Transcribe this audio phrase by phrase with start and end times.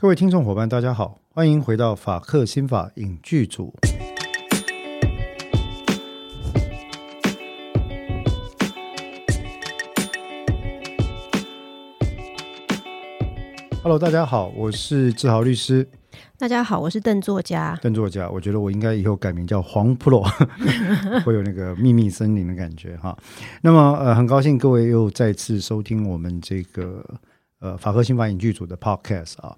[0.00, 3.74] 各位听众伙伴，大家好，欢迎回到法克新法影剧组。
[13.82, 15.88] Hello，大家好，我是志豪律师。
[16.38, 17.76] 大家好，我是邓作家。
[17.82, 20.22] 邓作家，我觉得我应该以后改名叫黄 Pro，
[21.26, 23.18] 会有那个秘密森林的感觉哈。
[23.62, 27.04] 那么呃，很高兴各位又再次收听我们这个
[27.60, 29.56] 呃法科新法影剧组的 Podcast 啊。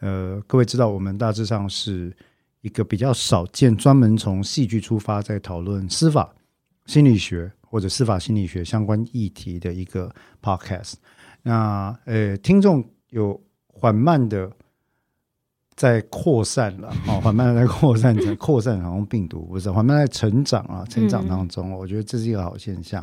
[0.00, 2.14] 呃，各位知道我们大致上是
[2.60, 6.34] 一个比较少见，专门从戏剧出发，在讨论司法
[6.86, 10.94] 心理学或者司法心理学相关议题的一个 Podcast。
[11.42, 14.50] 那呃，听众有缓慢的。
[15.80, 23.02] 在扩散了， 哦，缓慢的在扩散，在扩散，好像病毒不是缓慢在成长啊，成长当中，我觉得这是一个好现象。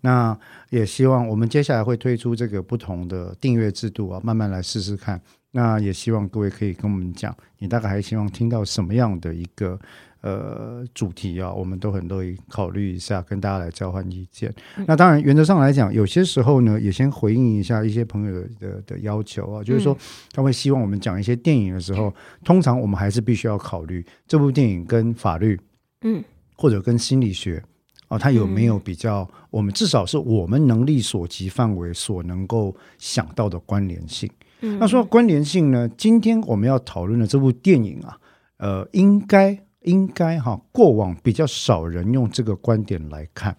[0.00, 0.34] 那
[0.70, 5.20] 也希望我们接下来会推出这个不同的订阅制度啊，慢慢来试试看。
[5.50, 9.78] 那也希望各位可以跟我们讲，你大概还希望听到什么样的一个？
[10.24, 14.50] 呃，主题啊，我们都很乐意考虑一下，跟大家来交换意见。
[14.86, 19.94] 那当然，原则上来讲，有些时候呢，也先回应一下一些朋友的的要求啊，就是说，
[20.32, 22.10] 他会希望我们讲一些电影的时候，
[22.42, 25.60] 通常我们还是必须要考虑这部电影跟法律，
[26.00, 26.24] 嗯，
[26.56, 27.62] 或者跟心理学
[28.08, 34.30] 啊，它有没有比较，我们至少是我们能力所及范围所能够想到的关联性。
[34.60, 38.16] 那说到关联性呢，今天我们要讨论的这部电影啊，
[38.56, 39.63] 呃，应该。
[39.84, 43.56] 应该哈，过往比较少人用这个观点来看。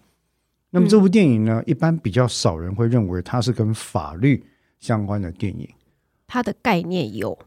[0.70, 4.44] 那么这部电影呢，一般比较少人会认为它是跟法律
[4.78, 5.66] 相关的电影。
[6.26, 7.38] 它的概念有，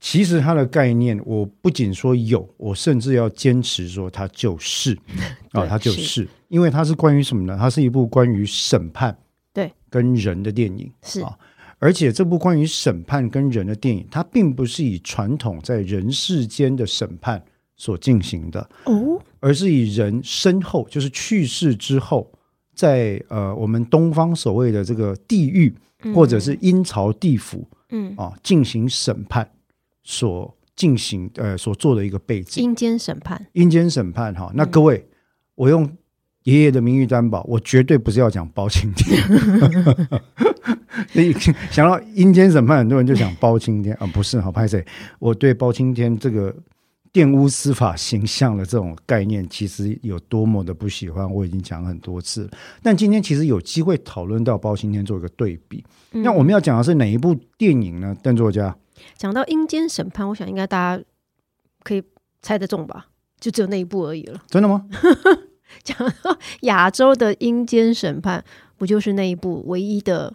[0.00, 4.98] 其实它的概念，我不仅说有，我甚至要坚持说它就是
[5.52, 7.56] 啊，它就是，因为它是关于什么呢？
[7.58, 9.16] 它是一部关于审判
[9.52, 11.38] 对跟人的电影是啊，
[11.78, 17.42] 而且这部关于审判跟人的电影，它并不是以传统在人世间的审判。
[17.76, 22.30] 所进行的哦，而是以人身后，就是去世之后，
[22.72, 25.74] 在呃我们东方所谓的这个地狱
[26.14, 29.50] 或者是阴曹地府，嗯啊进行审判
[30.04, 32.62] 所进行呃所做的一个背景。
[32.62, 34.52] 阴间审判，阴间审判哈。
[34.54, 35.04] 那各位，
[35.56, 35.90] 我用
[36.44, 39.20] 爷爷的名誉担保，我绝对不是要讲包青天。
[41.12, 41.32] 你
[41.70, 44.84] 想到阴间审判，很多人就讲包青天啊，不是好拍谁？
[45.18, 46.54] 我对包青天这个。
[47.14, 52.50] 玷污司法形象的这种概念，其实有多么的不喜欢，我已经讲很多次。
[52.82, 55.84] 但今天其实有机会讨论到包青天做一个对比。
[56.10, 58.16] 那我们要讲的是哪一部电影呢？
[58.20, 58.76] 邓作家
[59.16, 61.04] 讲到阴间审判，我想应该大家
[61.84, 62.02] 可以
[62.42, 63.06] 猜得中吧？
[63.38, 64.42] 就只有那一部而已了。
[64.48, 64.84] 真的吗？
[65.84, 68.44] 讲到亚洲的阴间审判，
[68.76, 70.34] 不就是那一部唯一的？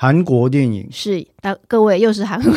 [0.00, 2.52] 韩国电影是，那各位又是韩国，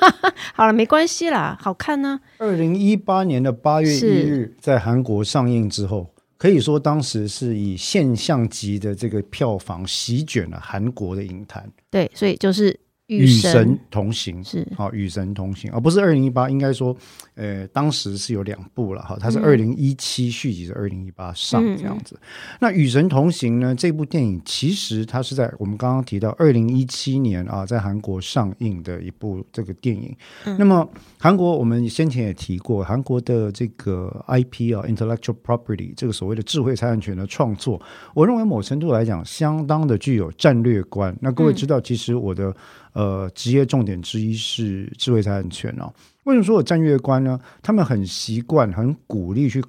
[0.56, 2.18] 好了，没关系啦，好看呢。
[2.38, 11.70] 二零一八年的八月一日在韩国上映之后，可以说当时是以现象级的这个票房席卷了韩国的影坛。
[11.90, 12.74] 对，所以就是。
[13.06, 16.50] 与神同行是好，与神同行，而不是二零一八。
[16.50, 16.96] 应该说，
[17.34, 22.18] 呃，当时是有两部了哈，它是二零一七续集的二零一八上这样子。
[22.58, 23.74] 那与神同行呢？
[23.74, 30.12] 这部电影其实它是在我们刚刚提到二零一七年啊，在韩国上映的一部这个电影。
[30.58, 30.88] 那么
[31.20, 37.80] 韩国我们先前也提过，韩国的这个 IP 啊，intellectual property 这个所谓的智慧财产权的创作，
[38.14, 41.16] 我认为某程度来讲，相当的具有战略观。
[41.20, 42.52] 那各位知道，其实我的。
[42.96, 45.92] 呃，职业重点之一是智慧财产权哦。
[46.24, 47.38] 为什么说有战略观呢？
[47.60, 49.62] 他们很习惯、很鼓励去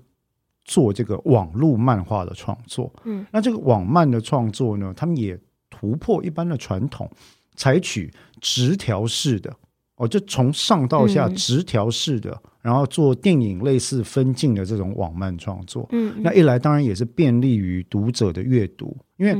[0.63, 2.89] 做这个网络漫画的创作。
[3.03, 5.37] 嗯，那这个网漫的创作呢，他们也
[5.69, 7.11] 突破一般的传统，
[7.57, 9.53] 采取直条式的
[9.97, 15.85] 哦，就从上到下直条式的，然后做电影类似分镜的这种网漫创作。
[15.91, 19.35] 嗯，那一来当然也是便利于读者的阅读，因为。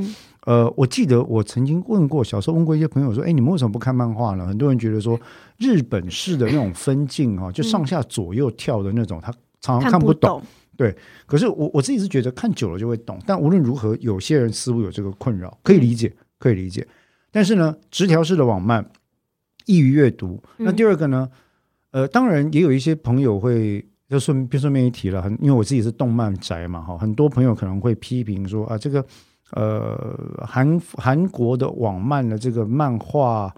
[0.48, 5.20] 呃，我记得我曾经问过，小时候问过一些朋友说：“哎，你们为什么不看漫画呢？”很多人觉得说，
[5.58, 9.30] 日本式的那种分镜哈，就上下左右跳的那种，他
[9.60, 10.42] 常常看不懂。
[10.74, 10.96] 对，
[11.26, 13.18] 可是我我自己是觉得看久了就会懂。
[13.26, 16.88] 但无论如何，有些人似乎有这个困扰，可以理解，可以理解。
[17.30, 18.90] 但是呢，直条式的网漫
[19.66, 20.42] 易于阅读。
[20.56, 21.28] 那第二个呢，
[21.90, 29.04] 呃，当然也有一些朋友会就顺便顺便一提了，很因为我自己是动漫宅嘛，哈，很多朋友可能会批评说啊，这个。
[29.52, 33.54] 呃，韩韩国的网漫的这个漫画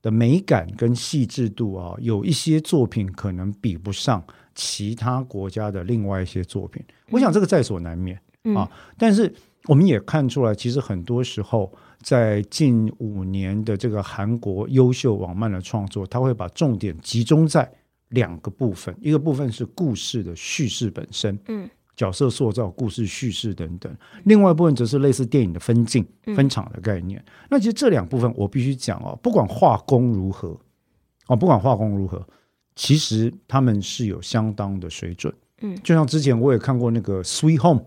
[0.00, 4.24] 的美感跟细致度啊，有一些作品可能比不上
[4.54, 6.82] 其他国家的另外一些作品。
[7.10, 8.18] 我想这个在所难免
[8.54, 8.70] 啊。
[8.96, 9.32] 但是
[9.66, 17.70] 我们也看出来，其实很多时候在近五年的这个韩国优秀网漫的创作，他会把重点集中在
[18.10, 23.92] 两个部分，一个部分是故事的叙事本身，嗯，角色塑造、故事叙事等等；
[24.24, 26.04] 另外一部分则是类似电影的分镜、
[26.34, 27.24] 分场的概念。
[27.48, 30.58] 那其实这两部分，我必须讲哦，不管画工如何，
[31.28, 32.26] 哦，不管画工如何，
[32.74, 35.32] 其实他们是有相当的水准。
[35.62, 37.80] 嗯，就像之前我也看过那个《Sweet Home》，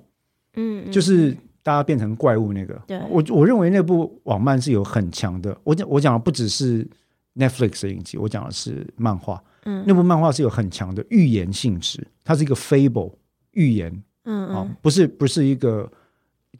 [0.56, 2.82] 嗯，就是大家变成怪物那个。
[2.88, 5.56] 对我我认为那部网漫是有很强的。
[5.66, 6.88] 我讲我讲的不只是
[7.36, 9.44] Netflix 的影集，我讲的是漫画。
[9.66, 13.14] 嗯，那部漫画是有很强的预言性质，它是一个 fable
[13.58, 13.92] 预言
[14.24, 15.92] 嗯啊、嗯不是不是一个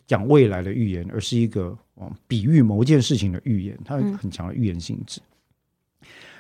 [0.08, 5.22] 讲未来的预言，而是一个哦比喻某件事情的预言，它很强的预言性质。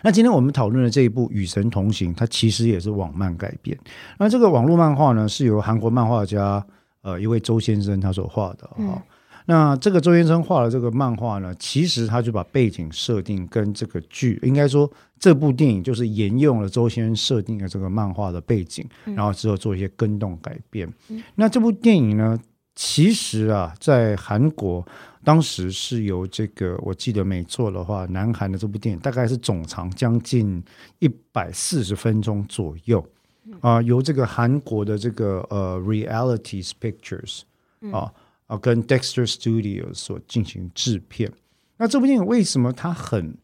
[0.01, 3.77] 那今天我们讨论的这一部《与神同行》，它其实也是网漫改编。
[4.17, 6.65] 那这个网络漫画呢，是由韩国漫画家
[7.01, 9.01] 呃一位周先生他所画的哈、嗯
[9.49, 20.87] 那这个周先生画的这个漫画呢，其实他就把背景设定跟这个剧，应该说这部电影就是沿用了周先生设定的这个漫画的背景，然后之后做一些更动改变。
[21.35, 22.37] 那这部电影呢，
[22.75, 24.85] 其实啊，在韩国
[25.23, 30.61] 当时是由这个，我记得没错的话，南韩的这部电影大概是总长将近
[30.99, 33.03] 一百四十分钟左右。
[33.61, 37.43] 啊、由这个韩国的这个呃 Realities Pictures
[37.93, 38.11] 啊
[38.47, 41.31] 啊跟 Dexter Studios 所进行制片。
[41.77, 43.37] 那这部电影为什么它很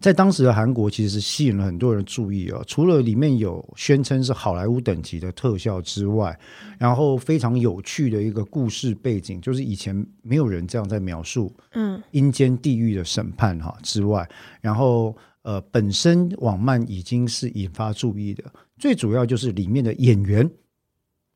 [0.00, 6.38] 在当时的韩国其实是吸引了很多人注意哦，除了里面有宣称是好莱坞等级的特效之外，
[6.78, 14.28] 然后非常有趣的一个故事背景，就是以前没有人这样在描述嗯阴间地狱的审判哈之外，
[14.60, 18.44] 然后呃本身网漫已经是引发注意的，
[18.76, 20.50] 最主要就是里面的演员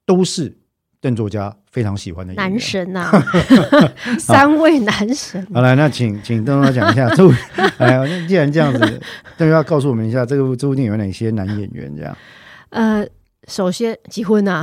[0.04, 0.54] 都是
[1.00, 2.32] 邓作家非常喜欢的。
[2.34, 3.10] 男神呐、
[4.18, 5.60] 三位男神，好。
[5.60, 7.32] 来，那请 请邓作家讲一下这部，
[7.78, 8.80] 哎呀，那既然这样子，
[9.36, 12.16] 邓作家告诉我们一下这部这部电影有哪些男演员这样。
[12.70, 13.06] 呃，
[13.46, 14.62] 首先结婚呐、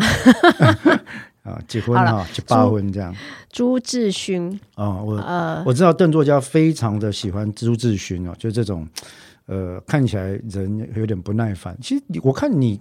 [1.43, 3.15] 啊，结婚好哈，结八婚这样。
[3.49, 8.85] 朱智勋，啊，我呃，我知道邓作家非常的喜欢朱志勋哦，就这种
[9.47, 11.75] 呃看起来人有点不耐烦。
[11.81, 12.79] 其实我看你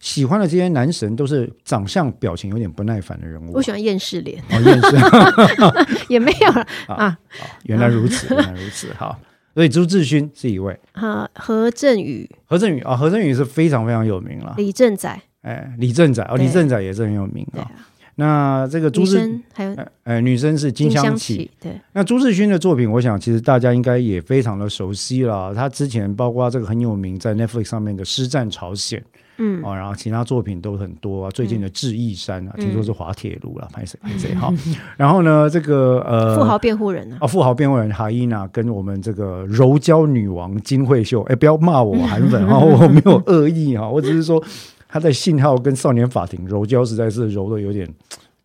[0.00, 3.52] 喜欢的这些男神都是长相表情有点不耐烦的人物。
[3.52, 7.18] 我喜欢厌世脸，哦，厌世 也没有了啊。
[7.64, 8.88] 原来如此，原来如此。
[8.96, 9.18] 好，
[9.54, 14.54] 所以朱志勋是一位，啊，何振宇、何振宇啊，何振宇是非常非常有名了。
[14.56, 17.70] 李正宰，哎，李正宰哦，李正宰也是很有名啊。
[18.16, 25.54] 那这个朱女志，生还有女生是金香香琪，，对，那朱志勋的作品，我想其实大家应该也非常的熟悉了。
[25.54, 29.00] 他之前包括这个很有名，在 Netflix 上面的《师战朝鲜》
[29.40, 31.30] 嗯哦，然后其他作品都很多啊。
[31.30, 34.52] 最近的《智异山》啊，嗯听说是滑铁卢了，拍谁拍谁 哈。
[34.96, 44.42] 然后呢，这个呃，富豪辩护人啊，啊，富豪辩护人哈伊娜跟我们这个柔焦女王金惠秀，哎，不要骂我韩粉哈，我没有恶意哈，我只是说
[44.86, 47.88] 他在信号跟少年法庭柔焦实在是柔的有点，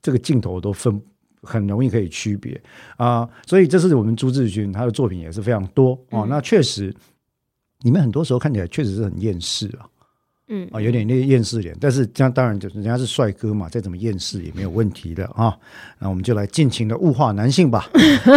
[0.02, 1.02] 这个镜头都分
[1.42, 2.60] 很容易可以区别
[2.98, 6.22] 啊、所以这是我们朱志勋他的作品也是非常多哦。
[6.24, 6.96] 嗯那确实，
[7.82, 9.86] 你们很多时候看起来确实是很厌世啊。
[10.48, 15.58] 嗯啊，有点那个厌世脸，但是这样当然就是人家是帅哥嘛，再怎么厌世也没有问题的啊。
[16.00, 17.90] 那我们就来尽情的物化男性吧。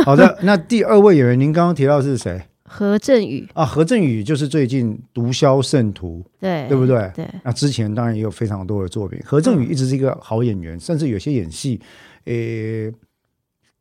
[0.04, 3.64] 好的，那第二位演员，您刚刚提到是谁何振宇，啊？
[3.64, 7.10] 何振宇就是最近《毒枭圣徒》，对对不对？
[7.14, 9.18] 对，那之前当然也有非常多的作品。
[9.24, 11.80] 何振宇一直是一个好演员，甚至有些演戏，
[12.24, 12.92] 诶，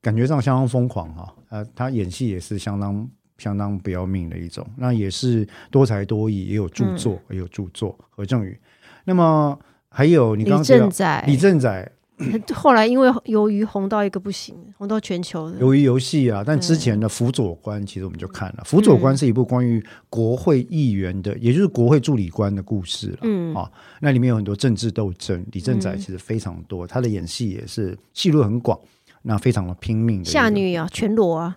[0.02, 3.06] 感觉上相当疯狂哈、呃，他演戏也是相当
[3.38, 4.66] 相当不要命的一种。
[4.78, 7.98] 那也是多才多艺，也有著作，也有著作。
[8.10, 8.60] 何正宇，
[9.06, 9.58] 那么
[9.90, 11.92] 还有你刚李刚提到正宰，李正宰，
[12.54, 23.18] 后来因为鱿鱼红到一个不行，红到全球的，鱿鱼游戏啊，但之前的《辅佐官》其实我们就看了，《辅佐官》是一部关于国会议员的，也就是国会助理官的故事了。
[23.22, 28.80] 嗯啊，那里面有很多政治斗争，李正宰嗯其实非常多，他的演戏也是戏路很广，
[29.22, 30.32] 那非常的拼命的一个。
[30.32, 31.56] 夏女啊，全裸啊，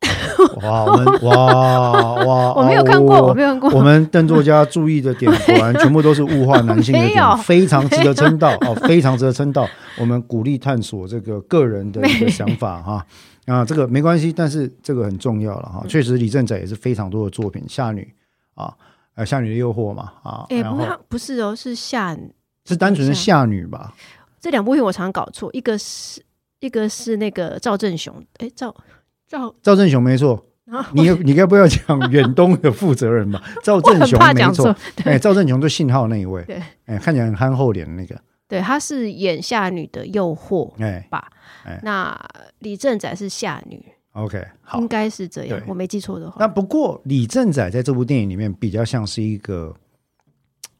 [0.62, 9.68] 哇，我们哇 哇， 我没有看过，哦我没有看过，我们邓作家注意的点，果然全部都是物化男性的点，非常值得称道哦，非常值得称道。
[9.98, 13.06] 我们鼓励探索这个个人的一个想法哈。
[13.46, 15.86] 啊，这个没关系，但是这个很重要了嗯哈。
[15.88, 18.14] 确实，李正仔也是非常多的作品，《夏女》
[18.62, 18.72] 啊，
[19.16, 20.62] 呃，《夏女的诱惑》嘛啊，哎，
[21.08, 22.16] 不是哦，是夏
[22.66, 23.92] 是单纯的夏女吧？
[24.40, 26.22] 这两部片我常常搞错，一个是
[26.60, 28.72] 一个是那个赵正雄，哎，赵
[29.30, 33.40] 赵，赵正雄没错，啊你你该不要讲远东的负责人吧？
[33.62, 41.30] 赵正雄没错哎，赵正雄就信号那一位，对，哎，看起来很憨厚脸的那个，对，他是演夏女的诱惑哎吧？
[41.64, 42.20] 哎那
[42.58, 43.80] 李正宰是夏女
[44.14, 44.88] ，，OK，好应。
[44.88, 46.48] 该是这样，我没记错的话那。
[46.48, 49.72] 不过李正宰在这部电影里面比较像是一个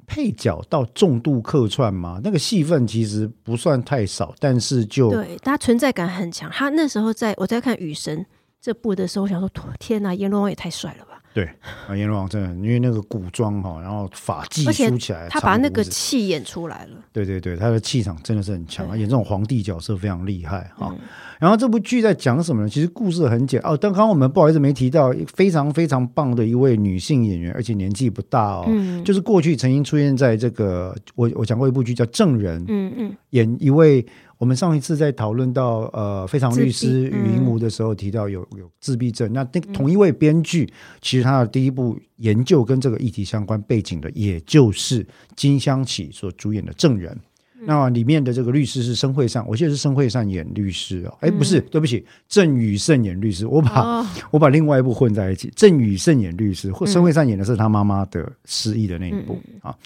[0.07, 6.51] 配角到重度客串嘛，那个戏份其实不算太少，但是就对，他存在感很强。
[6.51, 8.19] 他那时候在我在看《雨神》
[8.61, 11.23] 这部的时候，我想说天哪，阎罗王也太帅了吧！
[11.33, 11.49] 对
[11.87, 16.99] 啊，阎罗王真的，因为那个古装哈，然后法髻梳起来，他把那个气演出来了。
[17.13, 20.89] 对对对，他的气场真的是很强，对演这种皇帝角色非常厉害哈。
[20.91, 20.99] 嗯
[21.41, 22.69] 然后这部剧在讲什么呢？
[22.69, 34.05] 其实故事很简哦，但刚刚我们不好意思没提到非常非常棒的一位女性演员，而且年纪不大哦，嗯就是过去曾经出现在这个我我讲过一部剧叫《证人》，嗯嗯，演一位
[34.41, 40.67] 我们上一次在讨论到呃非常律师自闭语音无的时候提到有有自闭症，那那同一位编剧
[41.03, 45.07] 其实他的第一部研究跟这个议题相关背景的，也就是
[45.37, 47.13] 金香起所主演的《证人》。
[47.67, 55.53] 那里面的这个律师是申惠善，我记得是申惠善演律师哦，哎，不是，对不起，郑宇盛演律师，我把、哦，我把另外一部混在一起。
[55.55, 59.77] 郑宇盛演律师，或申惠善演的是他妈妈的失忆的那一部啊。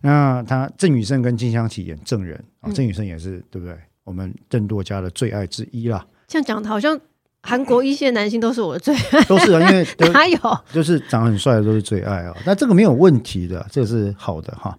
[0.00, 3.76] 那他郑宇盛跟金香琪演证人啊，郑宇盛也是对不对？
[4.06, 6.98] 我们郑多家的最爱之一啦，这样讲的好像
[7.42, 10.38] 韩国一线男星都是我的最爱，都是啊，因为 都哪有？
[10.72, 12.34] 就是长得很帅的都是最爱啊。
[12.46, 14.78] 那这个没有问题的，这个是好的哈。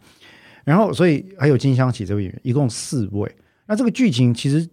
[0.63, 3.29] 然后，所以还有金湘琪这位演员，一共四位。
[3.67, 4.67] 那这个剧情其实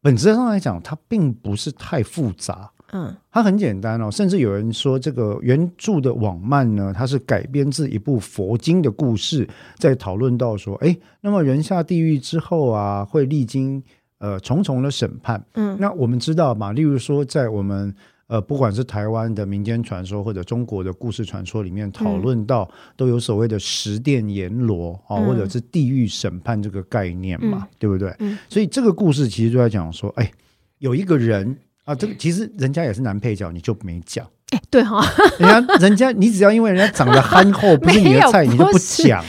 [0.00, 13.82] 本质上来讲，它并不是太复杂，嗯它很简单哦，甚至有人说这个原著的网漫呢，它是改编自一部佛经的故事，在讨论到说，哎，那么人下地狱之后啊，会历经
[14.18, 15.42] 呃重重的审判。
[15.54, 17.94] 嗯那我们知道嘛，例如说在我们
[18.26, 28.14] 呃不管是台湾的民间传说或者中国的故事传说里面讨论到，都有所谓的十殿阎罗啊、嗯或者是地狱审判这个概念嘛，对不对？
[28.18, 30.30] 嗯所以这个故事其实就在讲说，哎，
[30.78, 31.56] 有一个人。
[31.84, 34.26] 啊，这个其实人家也是男配角，你就没讲。
[34.50, 35.04] 哎、对哈，
[35.38, 39.24] 人家人家你只要因为人家长得憨厚，不是 你的菜，你就不讲。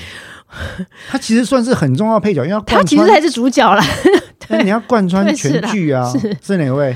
[1.09, 3.83] 他其实算是很重要的配角，因为他其实才是主角啦。
[4.49, 6.11] 那你要贯穿全剧啊。
[6.11, 6.95] 是是哪位？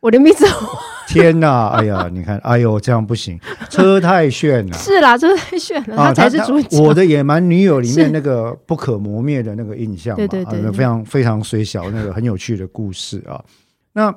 [0.00, 0.44] 我的名字
[1.08, 1.68] 天哪！
[1.68, 4.76] 哎呀，你看，哎呦，这样不行，车太炫了。
[4.76, 6.78] 是啦，车太炫了，啊，他才是主角。
[6.78, 13.42] 我的野蛮女友里面那个不可磨灭的那个印象嘛，对对对对啊非常非常虽小，那个很有趣的故事啊。
[13.94, 14.14] 那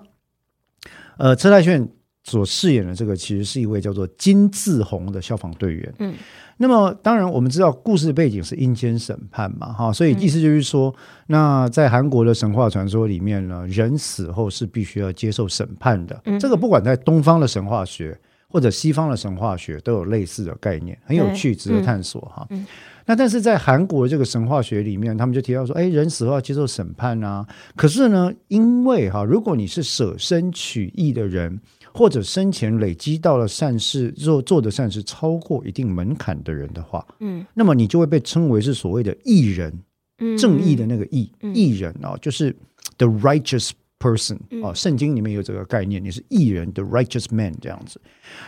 [1.17, 1.89] 呃，车太炫
[2.23, 5.93] 所饰演的这个其实是一位叫做金志宏的消防队员。
[5.99, 6.13] 嗯，
[6.57, 10.93] 那么当然我们知道故事背景是阴间审判嘛，哈，所以意思就是说，
[11.27, 16.21] 那在韩国的神话传说里面呢，人死后是必须要接受审判的。
[16.25, 22.45] 嗯这个不管在东方的神话学或者西方的神话学都有类似的概念，很有趣，值得探索哈。
[22.49, 22.65] 嗯
[23.09, 27.47] 那但是在韩国这个神话学里面，他们就提到说，哎，人死后要接受审判啊。
[27.73, 31.57] 可是呢，因为哈，如果你是舍身取义的人，
[31.93, 39.73] 或者生前累积到了善事做做的善事超过一定门槛的人的话，嗯那么你就会被称为是所谓的义人，
[40.19, 42.53] 嗯，正义的那个义，嗯义人哦，就是
[42.97, 47.99] the righteous person 嗯哦，圣经里面有这个概念，你是义人，the righteous man 这样子。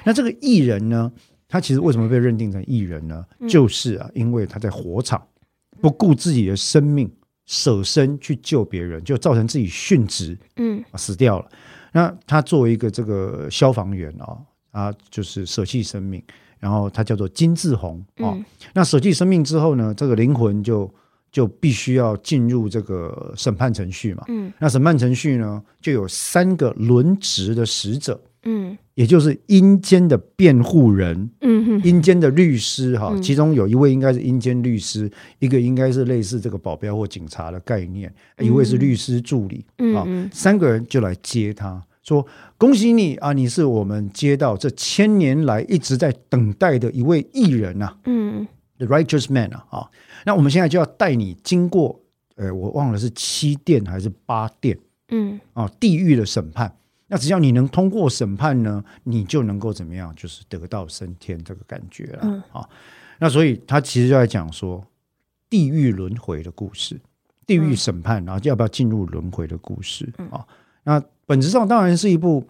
[0.04, 1.12] 那这个义人呢，
[1.48, 3.26] 他其实为什么被认定成义人呢？
[3.40, 5.22] 嗯就是啊，因为他在火场
[5.82, 7.12] 不顾自己的生命，
[7.46, 11.50] 舍身去救别人，就造成自己殉职嗯啊死掉了。
[11.92, 14.38] 那他作为一个这个消防员啊，
[14.72, 16.24] 他就是舍弃生命，
[16.60, 18.34] 然后他叫做金志宏哦。
[18.38, 20.88] 嗯那舍弃生命之后呢，这个灵魂就
[21.32, 24.24] 就必须要进入这个审判程序嘛。
[24.28, 35.10] 嗯那审判程序呢，就有三个轮值的使者，嗯也就是阴间的辩护人、嗯哼阴间的律师哈，嗯其中有一位应该是阴间律师，
[35.40, 41.82] 一个应该是类似这个保镖或警察的概念，一位是律师助理啊，嗯嗯三个人就来接他。
[42.02, 42.26] 说
[42.58, 43.34] 恭喜你啊！
[43.34, 48.48] 你是我们接到这千年来一直在等待的一位艺人呐、嗯
[48.80, 49.90] The righteous man 啊，啊，
[50.26, 52.00] 那我们现在就要带你经过，
[52.36, 56.74] 呃，我忘了是七殿还是八殿嗯啊，地狱的审判。
[57.08, 60.16] 那只要你能通过审判呢，你就能够怎么样？
[60.16, 62.70] 就是得到升天这个感觉了、嗯啊。
[63.20, 64.86] 那所以他其实就在讲说
[65.50, 67.02] 地狱轮回的故事，
[67.46, 70.48] 地狱审判，然后要不要进入轮回的故事啊。
[70.84, 72.48] 那本质上当然是一部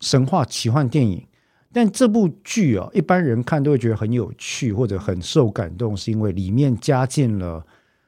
[0.00, 1.24] 神话奇幻电影，
[1.72, 7.64] 但这部剧啊，一般人看都会觉得很有趣或者很受感动，是因为里面加进了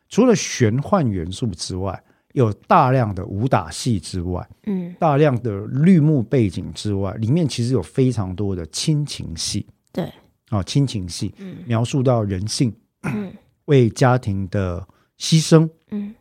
[0.09, 2.03] 除了玄幻元素之外，
[2.33, 4.95] 有大量的武打戏之外，嗯。
[4.99, 10.11] 大量的绿幕背景之外，里面其实有非常多的亲情戏对。
[10.49, 11.59] 啊，亲情戏嗯。
[11.67, 13.33] 描述到人性，嗯。
[13.67, 14.85] 为家庭的
[15.21, 16.13] 牺牲，嗯，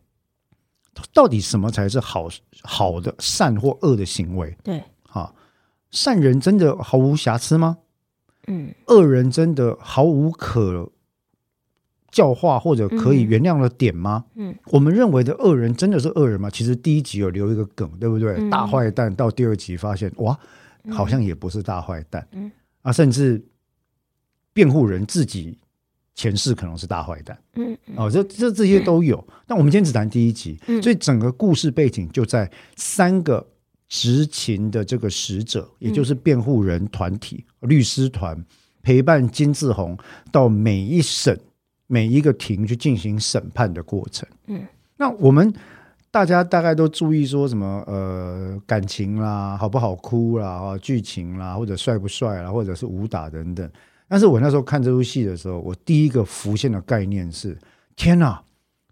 [1.11, 2.29] 到底什么才是好
[2.61, 4.55] 好的善或恶的行为？
[4.63, 4.85] 对，啊，
[5.91, 7.77] 善人真的毫无瑕疵吗？
[8.47, 10.91] 嗯恶人真的毫无可
[12.09, 14.25] 教化或者可以原谅的点吗？
[14.35, 16.49] 嗯，我们认为的恶人真的是恶人吗？
[16.49, 18.33] 其实第一集有留一个梗，对不对？
[18.37, 20.37] 嗯大坏蛋到第二集发现，哇，
[20.89, 23.41] 好像也不是大坏蛋，嗯啊，甚至
[24.53, 25.57] 辩护人自己
[26.15, 27.39] 前世可能是大坏蛋。
[27.53, 29.25] 嗯哦，这这这些都有。
[29.45, 33.47] 但我们今天只谈第一集，嗯所以整个故事背景就在三个
[33.91, 38.41] 执勤的这个使者，也就是辩护人团体、律师团
[38.81, 39.97] 陪伴金志宏
[40.31, 41.37] 到每一审、
[41.87, 44.25] 每一个庭去进行审判的过程。
[44.47, 45.53] 嗯，那我们
[46.09, 53.69] 大家大概都注意说什么呃感情啦，好不好哭啦，啊剧情啦，或者帅不帅啦，或者是武打等等。
[54.07, 57.57] 但是我那时候看这部戏的时候，我第一个浮现的概念是：
[57.97, 58.41] 天哪，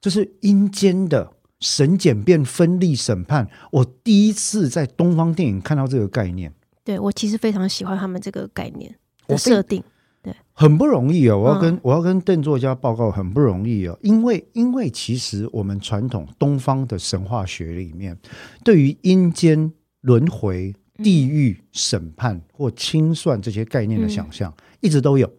[0.01, 3.49] 这是阴间的审检辩分立审判。
[3.71, 8.95] 我第一次在东方电影看到这个概念，对我其实非常喜欢他们这个概念
[9.27, 9.83] 的设定。
[10.21, 11.39] 对很不容易哦。
[11.39, 13.97] 我要跟、嗯我要跟邓作家报告，很不容易哦。
[14.01, 18.17] 因为因为其实我们传统东方的神话学里面，
[18.65, 25.31] 对于阴间轮回、地狱审判或清算这些概念的想象，一直都有。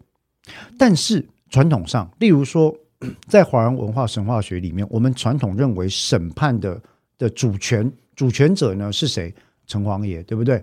[0.79, 2.75] 但是传统上，例如说，
[3.27, 6.81] 在华人文化神话学里面，我们传统认为审判的
[7.17, 9.33] 的主权主权者呢是谁？
[9.67, 10.61] 城隍爷，对不对？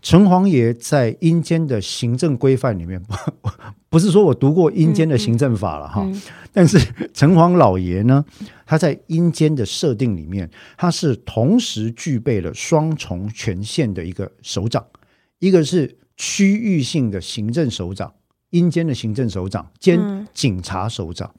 [0.00, 3.14] 城隍爷在阴间的行政规范里面，不
[3.88, 6.20] 不是说我读过阴间的行政法了哈，嗯
[6.52, 6.76] 但是
[7.14, 8.24] 城隍老爷呢，
[8.66, 14.84] 他在阴间的设定里面，他是同时具备了双重权限的一个首长，
[15.38, 18.12] 一个是区域性的行政首长，
[18.50, 21.32] 阴间的行政首长兼嗯警察首长，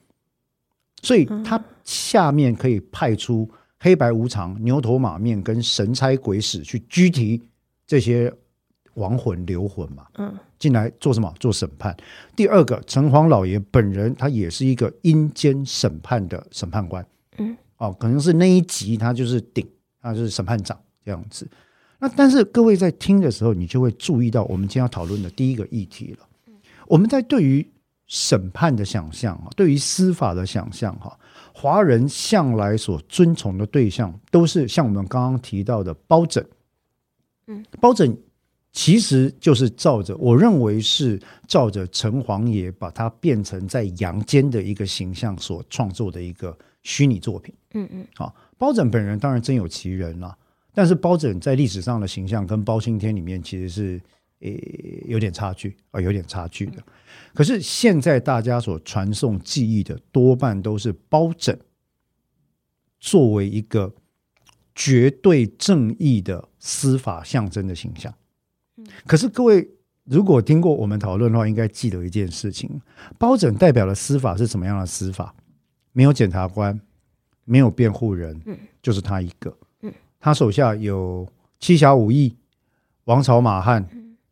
[1.04, 3.48] 所以他下面可以派出
[3.80, 7.40] 黑白无常、牛头马面跟神差鬼使去拘提
[7.86, 8.34] 这些
[8.96, 10.08] 亡魂、留魂嘛。
[10.18, 11.30] 嗯进来做什么？
[11.42, 11.94] 做审判。
[12.38, 17.06] 第二个，城隍老爷本人他也是一个阴间审判的审判官。
[17.38, 19.68] 嗯，哦，可能是那一级他就是顶，
[20.02, 21.46] 他就是审判长这样子。
[22.00, 26.26] 那但是各位在听的时候，你就会注意到我们今天要讨论的第一个议题了。
[26.88, 27.70] 我们在对于
[28.08, 31.18] 审判的想象啊，对于司法的想象哈，
[31.54, 36.46] 华人向来所尊崇的对象都是像我们刚刚提到的包拯。
[37.48, 38.16] 嗯，包拯
[38.72, 47.54] 其实就是照着，我认为是照着城隍爷把它变成在阳间的一个形象所创作的一个虚拟作品。
[47.74, 50.38] 嗯嗯啊，包拯本人当然真有其人啦、
[50.74, 54.02] 但是包拯在历史上的形象跟包青天里面其实是
[54.40, 56.82] 诶有点差距啊、有点差距的。
[57.34, 61.58] 可是现在大家所传送记忆的多半都是包拯
[63.00, 63.94] 作为一个
[64.76, 68.14] 绝对正义的司法象征的形象。
[69.06, 69.70] 可是各位
[70.06, 72.82] 如果听过我们讨论的话，应该记得一件事情：
[73.18, 75.34] 包拯代表的司法是什么样的司法？
[75.92, 76.80] 没有检察官，
[77.46, 79.56] 没有辩护人，嗯就是他一个。
[79.82, 81.28] 嗯他手下有
[81.60, 82.36] 七侠五义、
[83.06, 83.88] 王朝马汉、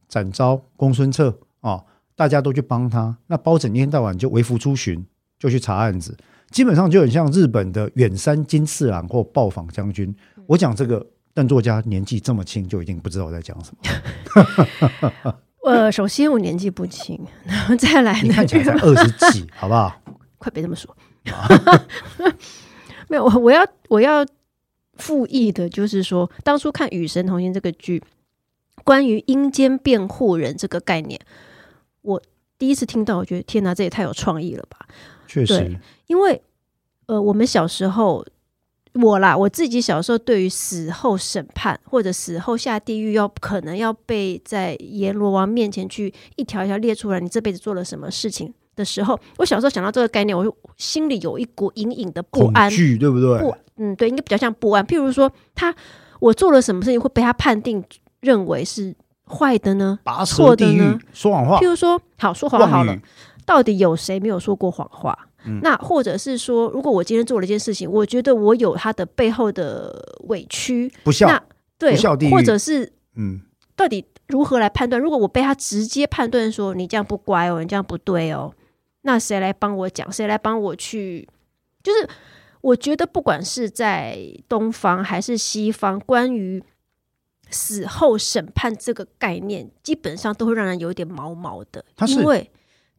[0.07, 1.83] 展昭、公孙策啊、
[2.15, 3.17] 大家都去帮他。
[3.27, 5.05] 那包拯一天到晚就微服出巡，
[5.39, 6.17] 就去查案子，
[6.49, 10.13] 基本上就很像日本的远山金次郎或暴坊将军。
[10.47, 15.35] 我讲这个邓作家年纪这么轻，就已经不知道我在讲什么。
[15.63, 20.01] 呃，首先我年纪不轻， 然后再来呢你看，起来才二十几， 好不好？
[20.37, 20.95] 快别这么说。
[23.07, 24.25] 没有，我我要我要
[24.95, 28.01] 复议的，就是说，当初看《与神同行》这个剧，
[28.83, 31.21] 关于阴间辩护人这个概念，
[32.01, 32.21] 我
[32.57, 34.87] 第一次听到，我觉得天哪，这也太有创意了吧！
[35.27, 36.41] 确实，因为
[37.07, 38.25] 呃，我们小时候，
[38.93, 52.69] 我啦，我自己小时候对于死后审判或者死后下地狱要可能要被在阎罗王面前去一条一条列出来，你这辈子做了什么事情的时候，我小时候想到这个概念，我就心里有一股隐隐的不安。
[52.69, 53.39] 惧，对不对？
[53.39, 54.85] 不，嗯，对，应该比较像不安。
[54.85, 55.73] 譬如说，他
[56.19, 57.83] 我做了什么事情会被他判定
[58.19, 58.93] 认为是
[59.31, 59.97] 坏的呢？
[60.03, 62.95] 拔错的呢，说谎话譬，如说，好说谎好了，，
[63.45, 65.17] 到底有谁没有说过谎话？
[65.43, 71.41] 嗯那或者是说，如果我今天做了一件事情，我觉得我有他的背后的委屈，不孝，那
[71.79, 71.97] 对
[72.29, 73.41] 或者是嗯，
[73.75, 75.01] 到底如何来判断？
[75.01, 78.53] 如果我被他直接判断说你这样不乖哦，你这样不对哦，
[79.01, 80.11] 那谁来帮我讲？
[80.11, 81.27] 谁来帮我去？
[81.81, 82.07] 就是
[82.61, 86.63] 我觉得，不管是在东方还是西方，关于
[87.51, 92.49] 死后审判这个概念，基本上都会让人有一点毛毛的，因为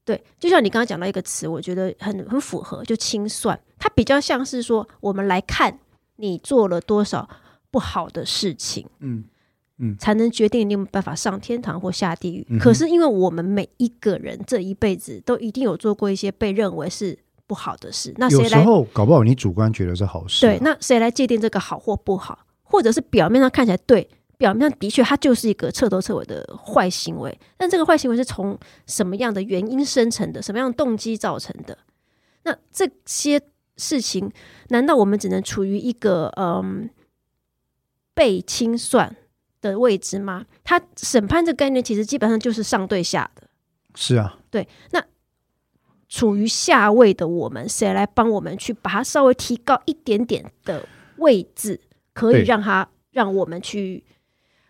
[0.04, 5.78] 对，就像你刚刚讲到一个词，我觉得很很符合，就清算，它比较像是说，我们来看
[6.16, 7.28] 你做了多少
[7.70, 9.24] 不好的事情，嗯
[9.78, 12.46] 嗯才能决定你有没有办法上天堂或下地狱。
[12.50, 20.58] 嗯可是因为我们每一个人这一辈子都一定有做过一些被认为是不好的事，那有时候搞不好你主观觉得是好事啊、对？
[20.60, 22.46] 那谁来界定这个好或不好？
[22.62, 24.08] 或者是表面上看起来对，
[24.42, 31.78] 表面上的确它就是一个彻头彻尾的坏行为，但这个坏行为是从什么样的原因生成的，什么样的动机造成的？
[32.42, 33.40] 那这些
[33.76, 34.32] 事情，
[34.70, 36.90] 难道我们只能处于一个嗯
[38.14, 39.14] 被清算
[39.60, 40.44] 的位置吗？
[40.64, 43.46] 他审判这个概念其实基本上就是上对下的。
[43.94, 44.66] 是啊，对。
[44.90, 45.00] 那
[46.08, 50.84] 处于下位的我们，谁来帮我们去把它稍微提高一点点的
[51.18, 51.80] 位置，
[52.12, 54.02] 可以让它让我们去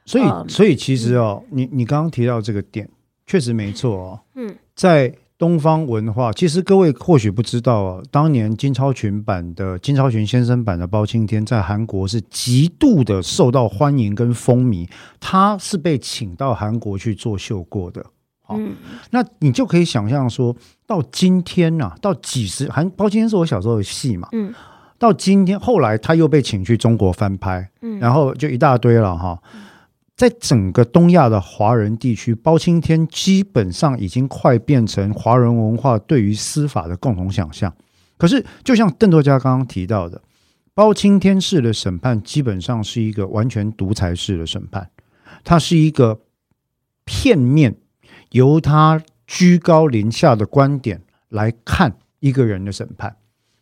[0.05, 0.45] 所以、嗯。
[0.49, 2.89] 所以其实哦，你你刚刚提到这个点，
[3.27, 4.21] 确实没错哦。
[4.35, 14.89] 嗯，在东方文化，其实各位或许不知道哦，当年金超群版的金超群先生版的包青天在韩国是极度的受到欢迎跟风靡，
[15.19, 18.05] 他是被请到韩国去做秀过的。
[18.45, 18.77] 好嗯。
[19.11, 20.55] 那你就可以想象说，
[20.87, 24.55] 到今天呐、到几十韩包青天是我小时候的戏嘛，嗯。
[24.97, 29.37] 到今天后来他又被请去中国翻拍，嗯，然后就一大堆了哈。
[30.23, 37.75] 在整个东亚的华人地区，包青天基本上已经快变成华人文化对于司法的共同想象。
[38.17, 40.23] 可是，就像邓作家刚刚提到的，
[40.75, 44.89] 包青天式的审判基本上是一个完全独裁式的审判，
[45.43, 46.21] 它是一个
[47.05, 47.75] 片面
[48.31, 53.17] 由他居高临下的观点来看一个人的审判，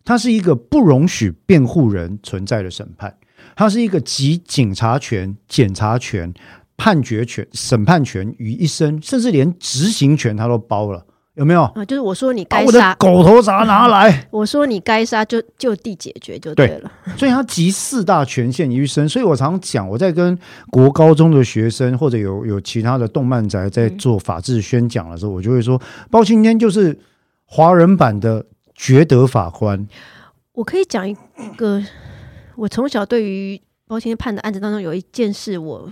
[0.05, 3.16] 它是一个不容许辩护人存在的审判。
[3.61, 6.33] 它是一个集警察权、检察权、
[6.79, 11.64] 判决权、审判权于一身，甚至连执行权他都包了，有没有？
[11.75, 16.90] 啊，就是我说你该杀，狗头铡拿来， 我说你该杀就就地解决就对对了。
[17.18, 19.07] 所以他集四大权限于一身。
[19.07, 20.38] 所以我常讲，我在跟
[20.70, 25.79] 国高中的学生或者有有其他的动漫宅在做法制宣讲的时候，我就会说，
[26.11, 26.99] 包青天就是
[27.44, 29.87] 华人版的觉得法官。
[30.55, 31.14] 我可以讲一
[31.59, 31.83] 个，
[32.61, 35.90] 我从小对于包青天判的案子当中有一件事我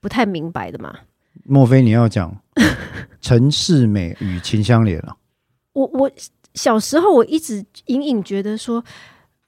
[0.00, 1.00] 不太明白的嘛。
[1.44, 2.34] 莫非你要讲
[3.20, 5.14] 陈世美与秦香莲啊？
[5.74, 6.10] 我我
[6.54, 8.82] 小时候我一直隐隐觉得说，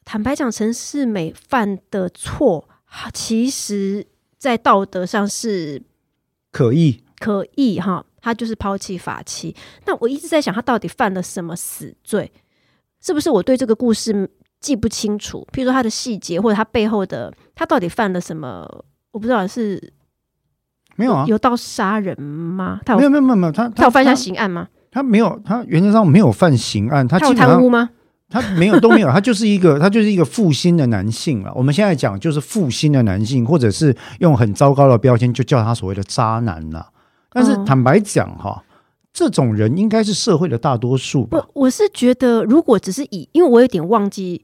[0.05, 2.69] 坦白讲，陈世美犯的错，
[3.15, 5.83] 其实在道德上是
[6.51, 7.03] 可疑。
[7.19, 9.57] 可以哈，他就是抛弃法妻。
[9.87, 12.31] 那我一直在想，他到底犯了什么死罪？
[13.01, 14.31] 是不是我对这个故事
[14.63, 15.47] 记不清楚？
[15.53, 18.67] 譬如说他的细节，或者他背后的他到底犯了什么？
[19.11, 19.93] 我不知道是
[20.97, 22.81] 没有啊，有到杀人吗？
[22.87, 24.69] 他没有有没有没有没有，他他有犯下刑案吗？
[24.91, 27.91] 他没有，他原则上没有犯刑案，他他有贪污吗？
[28.31, 31.53] 他没有都没有，他就是一个他就是一个负心的男性了。
[31.55, 36.89] 我们现在讲就是负心的男性，或者是用很糟糕的标签就叫他所谓的渣男了。
[37.31, 38.63] 但是哦坦白讲哈，
[39.13, 41.39] 这种人应该是社会的大多数吧？
[41.39, 44.43] 我我是觉得，如果只是以，因为我有点忘记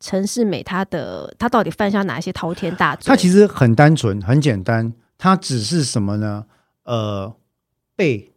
[0.00, 3.04] 陈世美他的他到底犯下哪一些滔天大罪。
[3.06, 6.46] 他其实很单纯，很简单，他只是什么呢？
[6.84, 7.34] 呃，
[7.94, 8.32] 被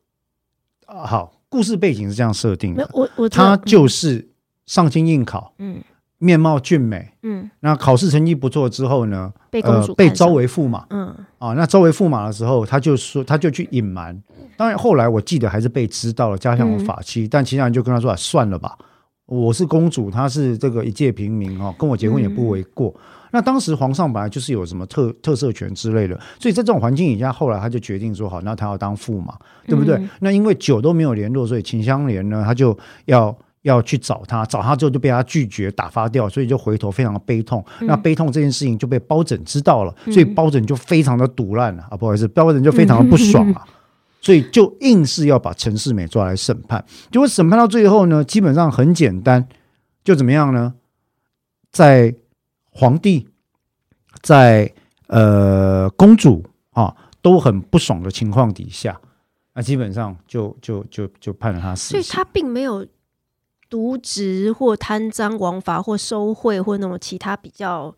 [0.86, 4.28] 啊好，故事背景是这样设定的，我我他就是
[4.66, 5.82] 上京应考，嗯
[6.24, 11.54] 面貌俊美，嗯那考试成绩不错之后呢，被呃被招为驸马嗯啊。
[11.54, 14.18] 那招为驸马的时候，他就说他就去隐瞒。
[14.56, 18.78] 当然后来我记得还是被知道了，加上有嗯法妻，但其他人就跟他说啊，算了吧，
[19.26, 22.94] 我是公主，她是这个一介平民哦，跟我结婚也不为过。
[23.32, 29.36] 那当时皇上本来就是有什么特特赦权之类的，所以在这种环境底下，后来他就决定说好，那他要当驸马，
[29.68, 29.96] 对不对？
[29.96, 37.66] 嗯那因为久都没有联络，所以秦香莲呢，他就要要去找他，找他之后就被他拒绝打发掉，所以就回头非常的悲痛。
[37.82, 43.66] 嗯那悲痛这件事情就被包拯知道了，所以包拯就非常的堵烂了啊，不好意思，包拯就非常的不爽啊。
[44.22, 49.46] 所以就硬是要把陈世美抓来审判，结果审判到最后呢，基本上很简单，
[50.02, 50.76] 就怎么样呢？
[51.72, 52.16] 在
[52.70, 53.28] 皇帝、
[54.22, 54.74] 在
[55.08, 58.98] 呃公主啊都很不爽的情况底下，
[59.56, 62.00] 那基本上就就就就判了他死刑。
[62.00, 62.86] 所以他并没有
[63.74, 67.94] 渎职或贪赃枉法或收贿或那种其他比较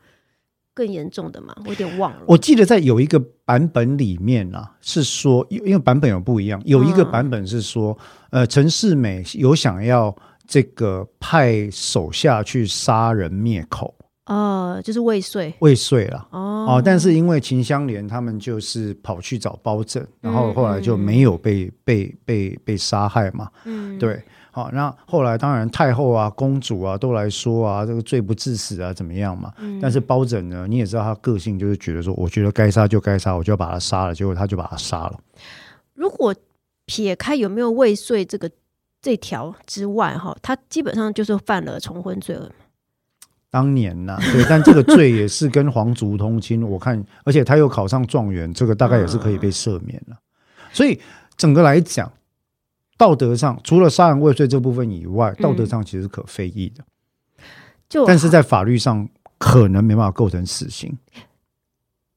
[0.73, 2.19] 更严重的嘛，我有点忘了。
[2.27, 7.97] 我记得在有一个版本里面啊，是说，因因为版本有不一样，有一个嗯版本是说，
[8.29, 10.15] 呃，陈世美有想要
[10.47, 13.93] 这个派手下去杀人灭口，
[14.27, 16.27] 哦，就是未遂未遂了。
[16.31, 23.49] 哦哦，但是因为秦香莲他们就是跑去找包拯，然后后来就没有被、被被被杀害嘛。
[23.65, 24.21] 嗯，对，
[24.55, 29.51] 好，那后来当然太后啊、公主啊都来说啊，这个罪不至死啊，怎么样嘛？
[29.57, 35.19] 嗯但是包拯呢，你也知道他个性就是觉得说，我觉得该杀就该杀，我就要把他杀了，结果他就把他杀了。
[35.93, 36.33] 如果
[36.85, 38.49] 撇开有没有未遂这个
[39.01, 42.49] 这条之外，哈，他基本上就是犯了重婚罪了。
[43.51, 50.15] 当年呐、对，但这个罪也是跟皇族通亲，我看，而且他又考上状元，这个大概也是可以被赦免了。
[50.71, 50.97] 所以
[51.35, 52.09] 整个来讲，
[52.97, 56.83] 道德上除了杀人未遂这部分以外，道德上其实是可非议的，
[57.89, 60.97] 就但是在法律上可能没办法构成死刑。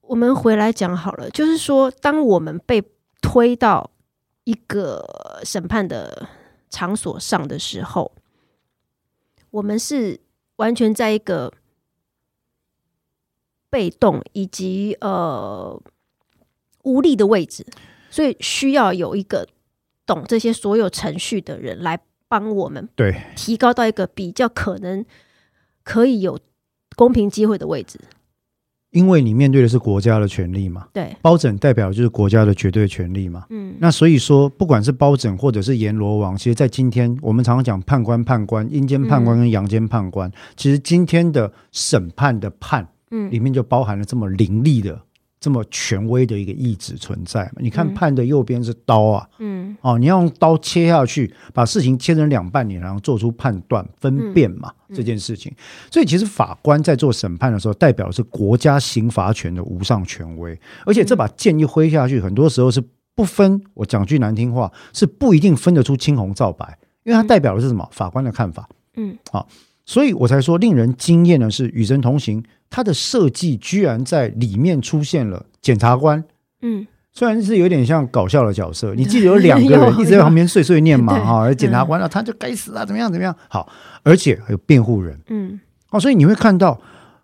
[0.02, 2.82] 我们回来讲好了，就是说，当我们被
[3.20, 3.90] 推到
[4.44, 6.28] 一个审判的
[6.70, 8.12] 场所上的时候，
[9.50, 10.20] 我们是
[10.56, 11.52] 完全在一个
[13.68, 15.78] 被动以及呃
[16.84, 17.66] 无力的位置，
[18.10, 19.46] 所以需要有一个
[20.08, 25.04] 懂这些所有程序的人来帮我们对，提高到一个比较可能
[25.84, 26.40] 可以有
[26.96, 28.00] 公平机会的位置。
[28.90, 33.44] 因为你面对的是国家的权利嘛，对，包拯代表就是国家的绝对权利嘛。
[33.50, 43.30] 嗯，那所以说，不管是包拯或者是阎罗王，其实，在今天我们常常讲判官、判官、阴间判官跟阳间判官，其实今天的审判的判嗯。
[43.30, 44.98] 里面就包含了这么凌厉的、
[45.40, 47.52] 这么权威的一个意志存在嘛。
[47.58, 55.52] 你看嗯判的右边是刀啊，嗯哦，你要用刀切下去，把事情切成两半，你然后做出判断、分辨嘛、嗯这件事情。
[55.90, 62.82] 所以其实法官在做审判的时候，代表的是国家刑罚权的无上权威，而且这把剑一挥下去，很多时候是
[63.14, 67.88] 不分，我讲句难听话，是不一定分得出青红皂白，因为它代表的是什么？
[67.92, 68.68] 法官的看法。
[68.96, 69.16] 嗯，
[69.84, 76.22] 所以我才说令人惊艳的是，《与神同行》它的设计居然在里面出现了检察官。
[76.62, 83.70] 嗯，虽然是有点像搞笑的角色，你记得有两个人 一直在旁边碎碎念嘛， 哈，而检察官啊，他就该死啊，怎么样怎么样，好，
[84.02, 85.18] 而且还有辩护人。
[85.28, 85.60] 嗯。
[85.90, 86.80] 哦，所以你会看到，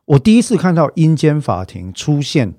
[0.06, 2.54] 我第一次看到阴间法庭出现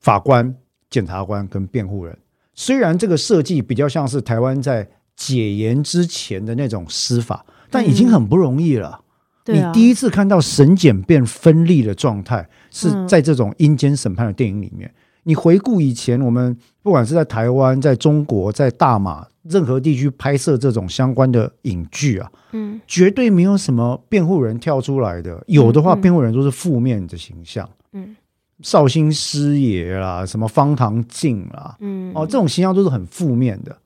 [0.00, 0.54] 法官、
[0.88, 2.16] 检察官跟辩护人，
[2.54, 9.00] 虽然这个设计比较像是台湾在解严之前的那种司法，但已经很不容易了。
[9.46, 14.92] 你第一次看到审检辩分立的状态，是嗯在这种阴间审判的电影里面。
[15.24, 22.80] 你回顾以前，我们不管是在台湾、在中国、在大马任何地区拍摄这种相关的影剧啊，嗯。
[22.86, 25.42] 绝对没有什么辩护人跳出来的。
[25.46, 28.14] 有的话，辩护人都是负面的形象，嗯。
[28.60, 33.76] 绍兴师爷啦，什么方唐镜啦，嗯，哦，这种形象都是很负面的。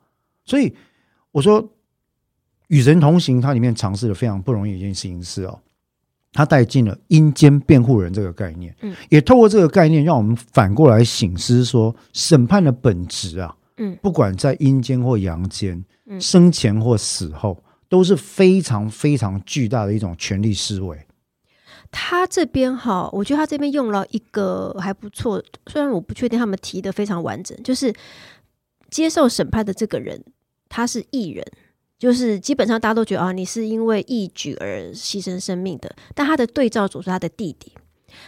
[0.44, 0.73] 所以
[1.33, 1.62] 我说，
[2.69, 5.59] 《与神同行》它里面尝试了非常不容易的一件事情是哦，
[6.33, 20.99] 它带进了阴间辩护人这个概念，嗯，也透过这个概念，让我们反过来醒思说，审判的本质啊，嗯不管在阴间或阳间，嗯生前或死后，都是非常非常巨大的一种权力思维。
[21.91, 27.95] 他这边哈，我觉得他这边用了一个还不错，虽然我不确定他们提的非常完整，就是
[28.91, 30.23] 接受审判的这个人
[30.69, 31.43] 他是艺人。
[31.99, 37.73] 就是基本上大家都觉得啊，你是因为义举而牺牲生命的，但他的对照组是他的弟弟，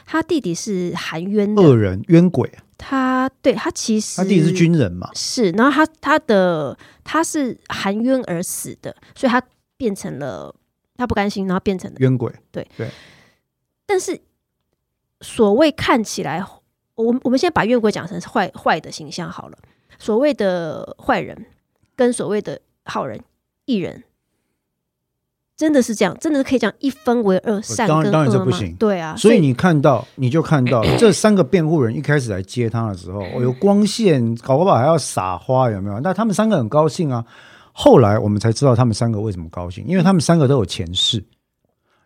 [0.04, 9.40] 他弟弟是含冤的，恶人冤鬼，他对他其实他弟弟是军人嘛，是，然后他他的他是含冤而死的，所以他
[9.76, 10.54] 变成了
[10.96, 11.96] 他不甘心，然后变成了。
[12.00, 12.66] 冤鬼，对。
[12.76, 12.90] 对。
[13.86, 14.20] 但是
[15.20, 16.44] 所谓看起来，
[16.94, 19.58] 我们我们现在把冤鬼讲成是坏坏的形象好了。
[19.98, 21.46] 所谓的坏人
[21.96, 23.20] 跟所谓的好人、
[23.70, 24.02] 艺人，
[25.56, 36.00] 真的是这样，真的是可以讲一分为二，善当然跟恶吗当然这不行对啊，所以你看到，你就看到 这三个辩护人一开始来接他的时候，哦有光线，搞不好还要撒花，有没有？
[36.00, 37.24] 那他们三个很高兴啊。
[37.72, 41.24] 后来我们才知道他们三个为什么高兴，因为他们三个都有前世，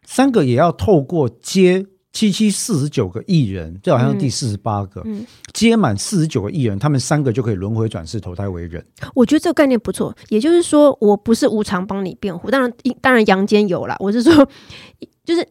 [0.04, 8.82] 三个也要透过接七七四十九个艺人，这好像第四十八个，嗯接满四十九个艺人，他们三个就可以轮回转世投胎为人。
[9.14, 12.72] 我觉得这个概念不错，也就是说，我不是无偿帮你辩护，当然，
[13.02, 13.96] 当然阳间有啦。
[13.98, 14.48] 我是说，
[15.26, 15.46] 就是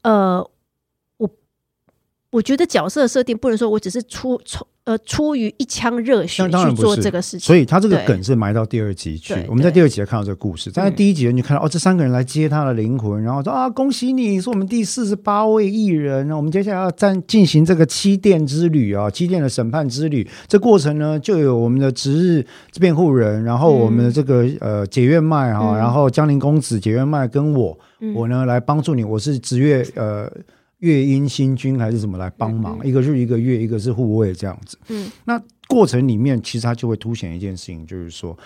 [0.00, 0.42] 呃，
[1.18, 1.30] 我
[2.30, 9.34] 我觉得角色设定不能说我只是出出呃出于一腔热血去做这个事情，所以他这个梗是埋到第二集去。
[9.46, 20.26] 我们在第二集才看到这个故事，但在第一集你就看到哦，这三个人来接他的灵魂，然后说啊，恭喜你是我们第四十八位艺人，我们接下来要战进行这个七殿之旅啊，七殿的审判之旅。
[20.46, 22.46] 这过程呢，就有我们的值日
[22.80, 25.76] 辩护人，然后我们的这个、呃解怨脉哈、嗯。
[25.76, 28.14] 然后江陵公子解怨脉跟我，嗯。
[28.14, 30.30] 我呢来帮助你，我是职业呃
[30.78, 34.78] 月阴星君还是什么来帮忙，一个是一个月，一个是护卫这样子。
[34.88, 38.36] 嗯，那过程里面其实他就会凸显一件事情，就是说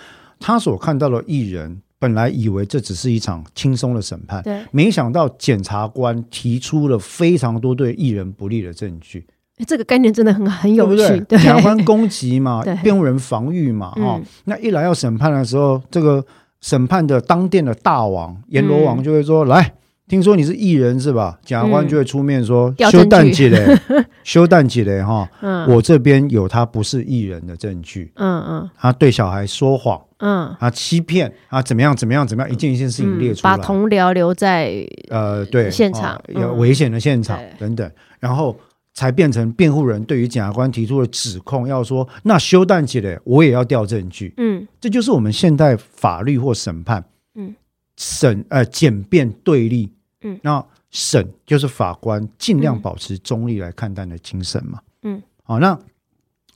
[0.40, 9.25] 他所看到的艺人，本来以为这只是一场轻松的审判，对，没想到检察官提出了非常多对艺人不利的证据，
[9.59, 11.38] 诶这个概念真的很很有趣，对不对？
[11.38, 16.25] 检察官攻击嘛 对，辩护人防御嘛，哈、嗯那一来要审判的时候，这个
[16.61, 18.85] 审判的当店的大王阎罗嗯。
[18.85, 19.75] 王就会说：“来，
[20.08, 23.10] 听说你是艺人是吧？”检察官就会出面说：“调修证据。
[23.10, 23.78] 蛋姐嘞，
[24.24, 25.66] 修蛋姐嘞，哈，嗯。
[25.68, 28.70] 我这边有他不是艺人的证据，嗯嗯。
[28.76, 30.54] 他对小孩说谎，嗯。
[30.58, 36.58] 啊欺骗，啊怎么样怎么样怎么样，一件一件事情列嗯，出来，把同僚留在呃，对，现场啊有嗯。
[36.58, 37.48] 危险的现场对。
[37.60, 38.54] 等等，然后
[38.94, 44.66] 才变成辩护人对于检察官提出的指控，要说那修蛋姐嘞，我也要调证据，嗯。
[44.80, 47.04] 这就是我们现代法律或审判，嗯，
[47.96, 52.81] 审呃简便对立，嗯，那审就是法官尽量嗯。
[52.81, 55.78] 保持中立来看待的精神嘛，嗯，好，那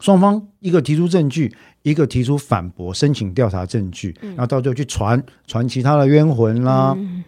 [0.01, 7.25] 双方一个提出证据，一个提出反驳，申请调查证据，然后到最后去传传其他的冤魂啦，嗯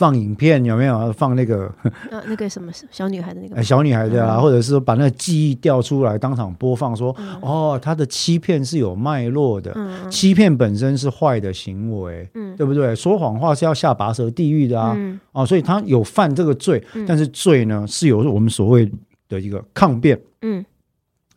[0.00, 1.12] 放影片有没有？
[1.12, 1.70] 放那个
[2.10, 4.40] 呃那个什么小女孩的那个呃小女孩的啊，嗯。
[4.40, 7.38] 或者是把那个记忆调出来当场播放说，嗯。
[7.42, 12.56] 哦，他的欺骗是有脉络的，嗯欺骗本身是坏的行为，嗯。
[12.56, 12.96] 对不对？
[12.96, 15.20] 说谎话是要下拔舌地狱的啊，嗯。
[15.32, 17.04] 哦，所以他有犯这个罪，嗯。
[17.06, 18.90] 但是罪呢是有我们所谓
[19.28, 20.64] 的一个抗辩，嗯。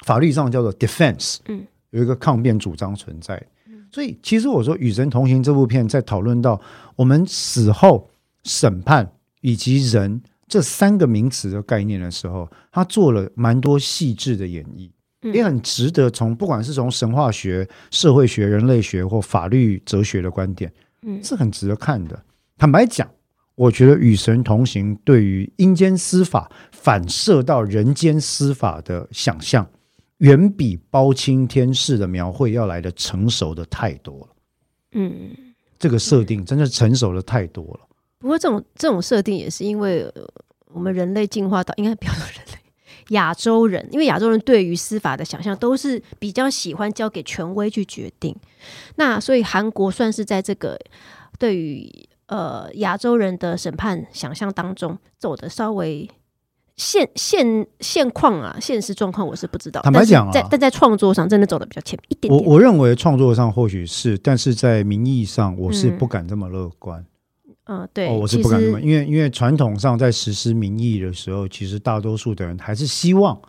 [0.05, 1.65] 法律上叫做 defense，嗯。
[1.89, 3.43] 有一个抗辩主张存在。
[3.91, 6.59] 所以其实我说《与神同行》这部片在讨论到
[6.95, 8.09] 我们死后
[8.43, 9.09] 审判
[9.41, 14.89] 以及人这三个名词的概念的时候，他做了蛮多细致的演绎，
[15.21, 22.21] 嗯也很值得从不管是从神话学、社会学、人类学或法律哲学的观点，嗯是很值得看的。
[22.57, 23.09] 坦白讲，
[23.55, 29.67] 我觉得《与神同行》对于阴间司法反射到人间司法的想象，
[30.17, 34.27] 远比包青天式的描绘要来的成熟的太多了。
[34.91, 35.31] 嗯。
[35.79, 37.79] 这个设定真的成熟的太多了。
[38.23, 40.27] 不过这种这种设定也是因为、呃
[40.73, 42.57] 我们人类进化到应该不要说人类，
[43.09, 48.35] 亚洲人，因为亚洲人对于司法的想象都是比较喜欢交给权威去决定。
[48.95, 50.75] 那所以韩国算是在这个
[51.37, 51.87] 对于
[52.25, 56.09] 呃亚洲人的审判想象当中走的稍微。
[56.75, 59.79] 现现现况啊，现实状况我是不知道。
[59.81, 62.47] 坦白讲啊在但在创作上真的走的比较前面一点点。
[62.47, 66.99] 我我认为创作上或许是，但是在名义上我是嗯不敢这么乐观。
[66.99, 67.05] 嗯，
[67.93, 73.39] 对，哦，我是不敢这么，因为因为传统上在实施民意的时候，其实大多数的人还是希望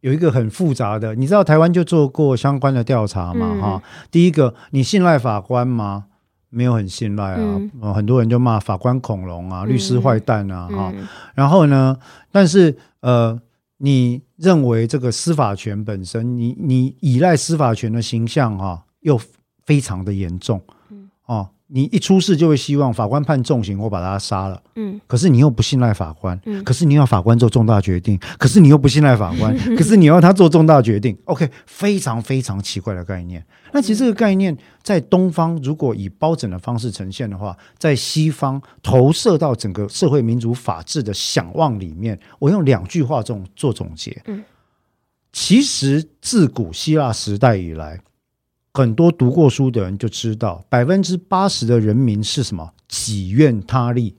[0.00, 1.14] 有一个很复杂的。
[1.14, 3.50] 你知道台湾就做过相关的调查嘛？
[3.52, 6.06] 嗯哈、第一个，你信赖法官吗？
[6.54, 11.96] 没有很信赖啊，嗯呃很多人就骂法官恐龙啊，律师坏蛋啊，哈、嗯然后呢，
[12.30, 13.40] 但是呃，
[13.78, 19.18] 你认为这个司法权本身，你你依赖司法权的形象哈、又
[19.64, 20.60] 非常的严重，
[20.90, 25.00] 嗯哦，你一出事就会希望法官判重刑或把他杀了，嗯。
[25.06, 26.62] 可是你又不信赖法官，嗯。
[26.62, 33.42] 可是你要法官做重大决定，可是你又不信赖法官， 可是你要他做重大决定，OK，非常非常奇怪的概念。
[33.72, 44.20] 那其实这个概念在东方，如果以包拯的方式呈现的话，在西方投射到整个社会民主法治的想望里面，我用两句话总做总结。
[44.26, 44.44] 嗯，
[45.32, 47.98] 其实自古希腊时代以来，
[48.74, 52.72] 很多读过书的人就知道，百分之八十的人民是什么？
[52.88, 54.16] 己愿他利。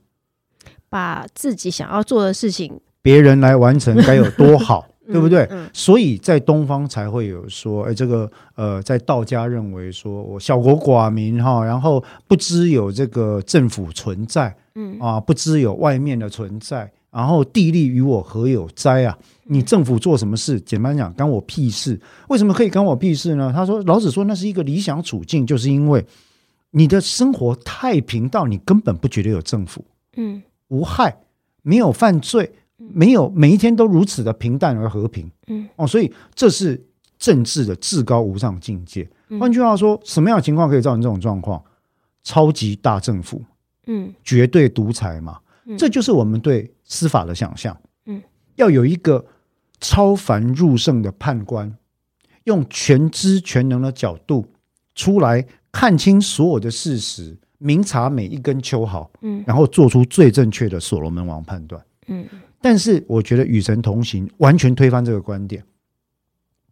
[0.88, 5.44] 把自己想要做的事情，别人来完成该有多好， 对不对？
[5.50, 19.16] 嗯所以在东方才会有说，哎，这个呃，在道家认为说我小国寡民哈，然后不知有这个政府存在嗯啊，不知有外面的存在，然后地利与我何有哉啊？
[19.44, 22.00] 你政府做什么事，简单讲，干我屁事。
[22.28, 23.52] 为什么可以干我屁事呢？
[23.54, 26.04] 他说，老子说那是一个理想处境，就是因为
[26.72, 29.84] 你的生活太平到你根本不觉得有政府。
[30.16, 31.16] 嗯无害，
[31.62, 36.82] 没有犯罪，没有每一天都如此的平淡而和平嗯哦，所以这是
[37.18, 39.08] 政治的至高无上境界。
[39.28, 41.62] 嗯换句话说，什么样的情况可以造成这种状况？
[42.24, 43.40] 超级大政府，
[43.86, 47.76] 嗯绝对独裁嘛，嗯这就是我们对司法的想象。
[48.06, 48.22] 嗯，
[48.56, 49.24] 要有一个
[49.80, 51.76] 超凡入圣的判官，
[52.44, 54.46] 用全知全能的角度
[54.94, 61.82] 出来看清所有的事实，明察每一根秋毫，嗯然后做出最正确的所罗门王判断。
[62.06, 62.26] 嗯
[62.60, 65.62] 但是我觉得《与神同行》完全推翻这个观点。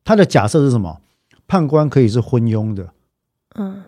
[0.04, 1.00] 他的假设是什么？
[1.46, 2.90] 判官可以是昏庸的，
[3.56, 3.82] 嗯，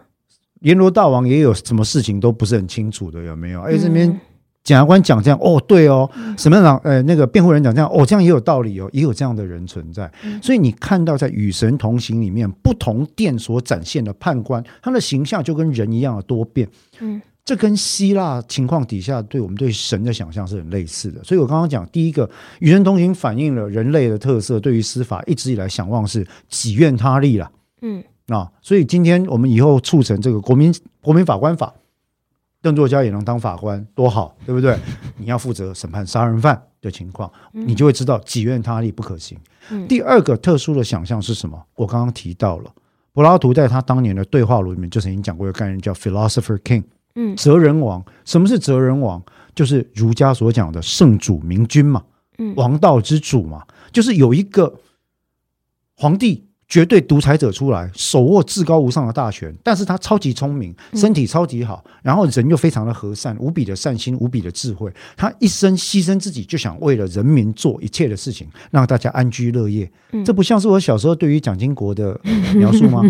[0.61, 3.62] 阎罗大王也有什么事情都不是很清楚的，有没有？
[3.62, 4.20] 哎，这边
[4.65, 10.11] 检察官讲这样，哦，对哦，审判长，呃，那个辩护人讲这样，哦，这样也有道理哦，也有这样的人存在。
[10.43, 16.67] 所以你看到在《与神同行》里面，不同殿所展现的判官，他的形象就跟人一样的多变。
[17.01, 21.23] 嗯，这跟希腊情况底下对我们对神的想象是很类似的。
[21.23, 22.27] 所以我刚刚讲，第一个
[22.61, 27.51] 《与神同行》反映了人类的特色，对于司法一直以来想望是己愿他利了。
[27.83, 31.71] 嗯，啊，所以今天我们以后促成这个国民国民法官法。
[32.65, 34.75] 邓作家也能当法官，多好， 对不对？
[35.19, 39.39] 你要负责审判杀人犯的情况，你就会知道己愿他利不可行。
[39.87, 41.62] 第二个特殊的想象是什么？
[41.77, 42.71] 我刚刚提到了，
[43.12, 46.83] 柏拉图在他当年的对话录里面就曾经讲过一个概念，叫 philosopher king，
[47.17, 48.03] 嗯，哲人王。
[48.25, 49.23] 什么是哲人王？
[49.55, 52.03] 就是儒家所讲的圣主明君嘛，
[52.39, 53.62] 嗯，王道之主嘛，
[53.93, 54.75] 就是有一个
[55.97, 56.47] 皇帝。
[56.75, 64.93] 绝对独裁者出来，手握至高无上的大权，但是他超级聪明，身体超级好，然后人又非常的和善，无比的善心，无比的智慧。
[65.16, 69.89] 他一生牺牲自己，就想为了人民做一切的事情，让大家安居乐业。
[70.25, 72.20] 这不像是我小时候对于蒋经国的
[72.57, 73.01] 描述吗？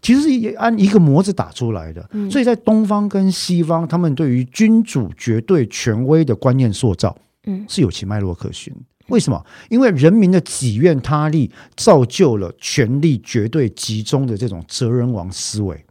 [0.00, 2.08] 其实是按一个模子打出来的。
[2.30, 7.14] 所以在东方跟西方，他们对于君主绝对权威的观念塑造，
[7.44, 8.74] 嗯，是有其脉络可循。
[9.08, 9.44] 为什么？
[9.70, 15.84] 因为人民的己愿他利造就了权力绝对集中的这种哲人王思维，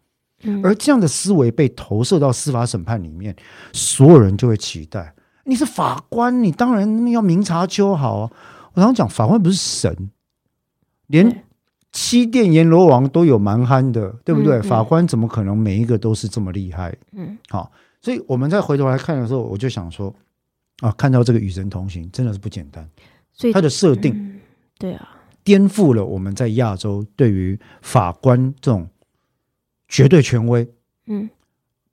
[0.63, 3.35] 而这样的思维被投射到司法审判里面，
[3.73, 5.15] 所有人就会期待：
[5.45, 8.31] 你是法官，你当然要明察秋毫啊！
[8.73, 10.09] 我常讲，法官不是神，
[11.07, 11.43] 连
[11.91, 14.61] 七殿阎罗王都有蛮憨的，对不对？
[14.61, 16.95] 法官怎么可能每一个都是这么厉害？
[17.13, 20.13] 嗯，好，所以我们再回头来看的时候，我就想说。
[20.79, 22.87] 啊，看到这个与神同行真的是不简单，
[23.33, 24.39] 所以它的设定，
[24.77, 28.87] 对啊，颠覆了我们在亚洲对于法官这种
[29.87, 30.69] 绝对权威，
[31.07, 31.27] 嗯，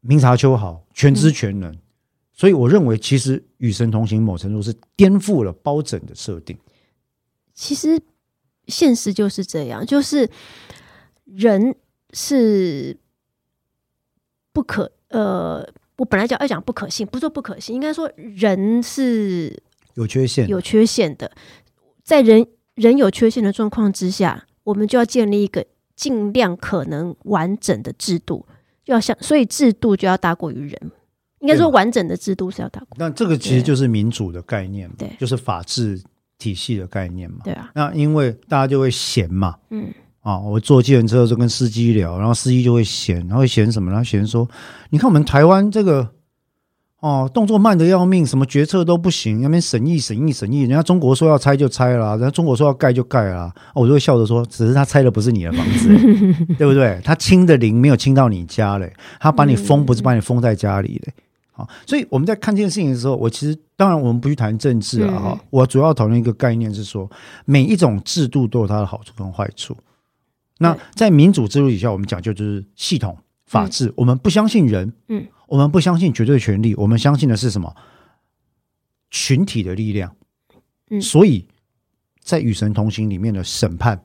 [0.00, 1.74] 明察秋毫、全知全能，
[2.34, 6.54] 所以我认为其实与神同行某程度是颠覆了包拯的设定。
[7.54, 7.98] 其实
[8.66, 10.28] 现实就是这样，就是
[11.24, 11.74] 人
[12.12, 12.98] 是
[14.52, 15.66] 不可呃。
[15.96, 19.62] 我本来讲要讲不可信，不是说不可信，应该说人是
[19.94, 21.30] 有缺陷、有缺陷的。
[22.02, 25.64] 在人人有缺陷的状况之下，我们就要建立一个
[25.94, 28.44] 尽量可能完整的制度，
[28.86, 30.90] 要想所以制度就要大过于人。
[31.40, 32.88] 应该说完整的制度是要大过。
[32.96, 36.02] 那这个其实就是民主的概念，对，就是法治
[36.38, 37.38] 体系的概念嘛。
[37.44, 37.70] 对啊。
[37.74, 39.92] 那因为大家就会嫌嘛，嗯。
[40.24, 43.92] 啊，我坐计程车就跟司机聊，然后司机就会嫌，然后嫌什么？
[43.92, 44.48] 他嫌说，
[44.88, 46.08] 你看我们台湾这个，
[47.00, 55.88] 哦，动作慢的要命，什么决策都不行，那边审议审议审议，人家中国说要拆就拆了，人家中国说要盖就盖了，我就会笑着说，只是他拆的不是你的房子，
[56.56, 56.98] 对不对？
[57.04, 61.12] 他清的零没有清到你家嘞，他把你封不是把你封在家里嘞。
[61.52, 67.06] 好，所以我们在看这件事情的时候，我其实当然我们不去谈政治了，哈，我主要讨论一个概念是说，
[67.44, 69.76] 每一种制度都有它的好处跟坏处。
[70.58, 73.92] 那在民主制度底下，我们讲究就是系统法治。
[73.96, 77.74] 我们不相信人，嗯，我们不相信绝对权利，我们相信的是什么？
[79.10, 80.14] 群体的力量。
[80.90, 81.46] 嗯，所以
[82.20, 84.04] 在与神同行里面的审判，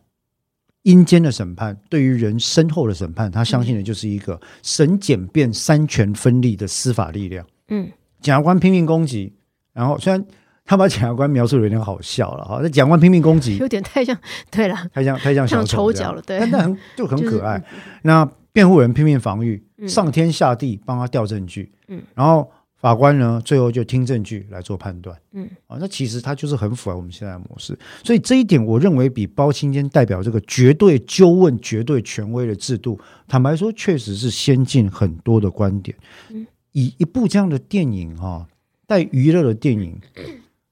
[0.82, 7.46] 阴间的审判，对于人身后的审判，他相信的就是一个神简便、三权分立的司法力量。
[7.68, 7.92] 嗯，
[8.22, 9.34] 检察官拼命攻击，
[9.74, 10.26] 然后虽然。
[10.70, 14.16] 他把检察官描述的有点好笑了哈，那检察官拼命攻击，有点太像，
[14.52, 17.60] 对了，太像太像小丑角了，对，但但很就很可爱。
[18.04, 27.76] 那辩护人拼命防御，上天下地帮他调证据，嗯，然后法官呢，最后就听证据来做判断，嗯，啊，那其实他就是很符合我们现在的模式。
[28.04, 35.98] 所以这一点，我认为比包青天代表这个绝对纠问、绝对权威的制度，坦白说，确实是先进很多的观点。
[36.30, 38.46] 嗯，以一部这样的电影哈，
[38.86, 40.00] 带娱乐的电影。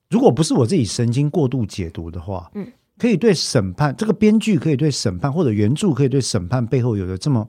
[0.10, 2.66] 如果不是我自己神经过度解读的话，嗯，
[2.97, 7.47] 可以对审判这个编剧可以对审判或者原著可以对审判背后有着这么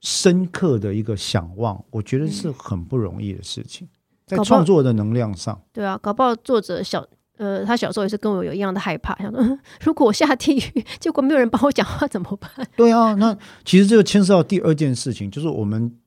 [0.00, 3.86] 深刻的一个想望，我觉得是很不容易的事情，
[4.26, 7.06] 在创作的能量上，对啊，搞不好作者小
[7.36, 12.50] 呃，他小时候也是跟我有一样的害怕，想说 如果我下地狱，结果没有人帮我讲话怎么办？
[12.76, 15.98] 对啊，那其实这个牵涉到第二件事情，就是我们。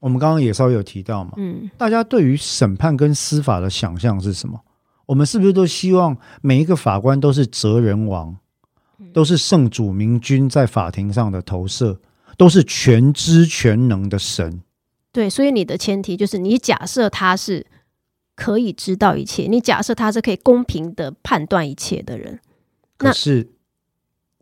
[0.00, 4.58] 我们刚刚也稍微有提到嘛，嗯，大家对于审判跟司法的想象是什么？
[5.06, 8.36] 我们是不是都希望每一个法官都是哲人王，
[9.12, 12.00] 都是圣主明君在法庭上的投射，
[12.36, 14.62] 都是全知全能的神？
[15.12, 17.66] 对，所以你的前提就是你假设他是
[18.34, 22.40] 可以知道一切，你假设他是可以公平的判断一切的人，
[22.96, 23.50] 可是。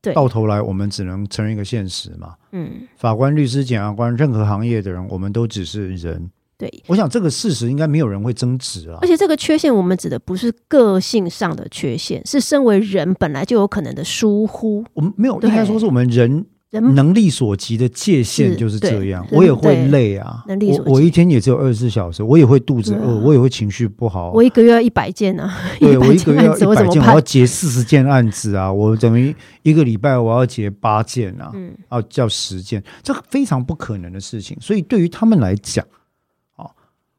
[0.08, 2.34] 对，到头来我们只能承认一个现实嘛。
[2.52, 6.30] 嗯，法官、律师、检察官，任何行业的人，我们都只是人。
[6.56, 9.06] 对，我想这个事实应该没有人会争执啊而。
[9.06, 14.84] 且这个缺陷，我们指的不是个性上的缺陷，是身为人本来就有可能的疏忽。
[14.94, 19.26] 我们没有，应该说是我们人人能力所及的界限就是这样。
[19.32, 24.30] 我也会累啊，能力所及我我一天也只有二十四小时，我也会肚子饿，我也会情绪不好。
[24.32, 27.20] 我一个月要一百件啊，对 我一个月要一百件，我要？
[27.20, 34.56] 结四十件案子啊，我等于一个礼拜我要结八件啊，嗯啊叫十件，这个非常不可能的事情。
[34.60, 35.86] 所以对于他们来讲，
[36.56, 36.66] 啊，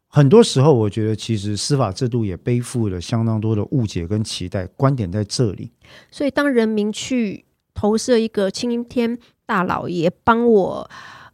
[0.08, 5.72] 很多时候我觉得其实司法制度也背负了相当多的误解跟期待，观点在这里。
[6.12, 9.18] 所以当人民去投射一个青天
[9.50, 10.88] 大老爷帮我、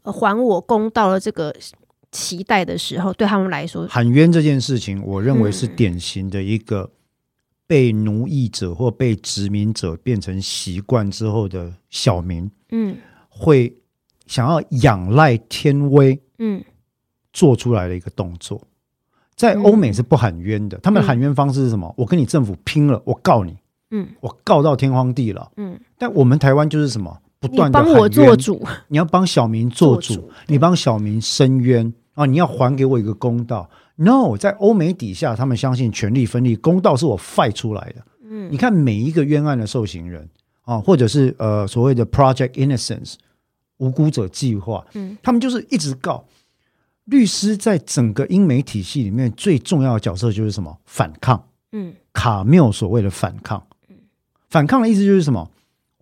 [0.04, 1.54] 呃、还我公道的这个
[2.14, 6.90] 期待的时候，对他们来说，喊冤这件事情，我认为是嗯典型的一个
[7.68, 12.96] 被奴役者或被殖民者变成习惯之后的小民，嗯
[13.28, 13.76] 会
[14.28, 16.64] 想要仰赖天威嗯
[17.34, 18.62] 做出来的一个动作。
[19.36, 21.94] 在嗯欧美是不喊冤的，他们喊冤方式是什么？
[21.98, 23.58] 我跟你政府拼了，我告你，
[23.92, 25.52] 嗯我告到天荒地老。
[25.58, 27.20] 嗯，但我们台湾就是什么？
[27.48, 32.26] 不你断的帮我做，主，你要帮小明做主，主你帮小明伸冤啊！
[32.26, 33.70] 你要还给我一个公道。
[33.96, 38.06] No，在欧美底下，他们相信权力分立，公道是我 fight 出来的。
[38.30, 40.28] 嗯你看每一个冤案的受刑人
[40.64, 43.16] 啊，或者是呃所谓的 Project Innocence
[43.78, 46.26] 无辜者计划，嗯他们就是一直告。
[47.06, 50.76] 律师在整个英美体系里面最重要的角色就是什么？
[50.86, 51.42] 反抗。
[51.72, 53.62] 嗯卡缪所谓的反抗，
[54.50, 55.52] 反抗的意思就是什么？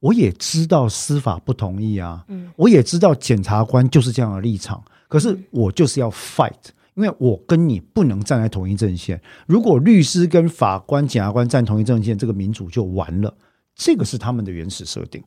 [0.04, 6.51] 我也知道司法不同意啊，嗯我也知道检察官就是这样的立场，可是我就是要 fight，
[6.95, 9.22] 因为我跟你不能站在同一阵线。
[9.47, 13.34] 如果律师跟法官、检察官站同一阵线，这个民主就完了。
[13.76, 15.24] 这个是他们的原始设定。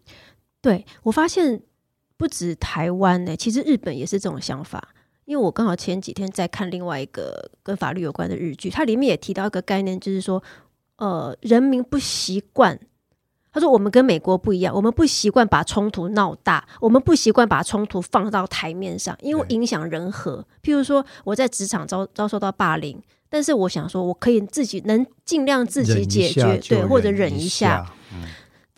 [0.61, 1.63] 对我发现
[2.19, 4.91] 不止台湾呢、其实日本也是这种想法。
[5.25, 10.41] 因为我刚好前几天在看另外一个跟法律有关的日剧，它里面也提到一个概念，就是说，
[10.99, 12.79] 呃，人民不习惯。
[13.57, 20.45] 他说：“我们跟美国不一样，我们不习惯把冲突闹大，我们不习惯把冲突放到台面上，因为影响人和。
[20.63, 23.01] 譬如说，我在职场遭遭受到霸凌，
[23.31, 27.79] 但是我想说，我可以自己能尽量自己解决，对，或者忍忍一下。
[27.79, 27.93] 下。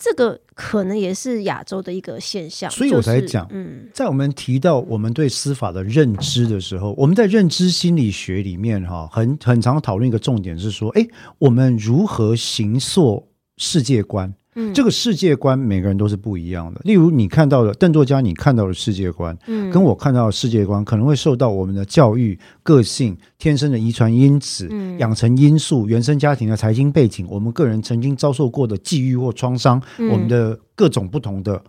[0.01, 11.05] 这个可能也是亚洲的一个现象，所以我才就是讲嗯在我们提到我们对司法的认知的时候，我们在认知心理学里面哈，很很常讨论一个重点是说，哎，
[11.39, 13.27] 我们如何形塑
[13.57, 14.33] 世界观？
[14.59, 14.75] 嗯。
[14.75, 16.81] 这个世界观每个人都是不一样的。
[16.85, 19.71] 例如，你看到的邓作家，你看到的世界观，嗯。
[19.71, 24.99] 跟我看到的世界观可能会受到我们的教育、个性、天生的遗传因子、嗯。
[24.99, 30.09] 养成因素、原生家庭的财经背景，我们个人曾经遭受过的际遇或创伤，嗯。
[30.11, 31.63] 我们的各种不同的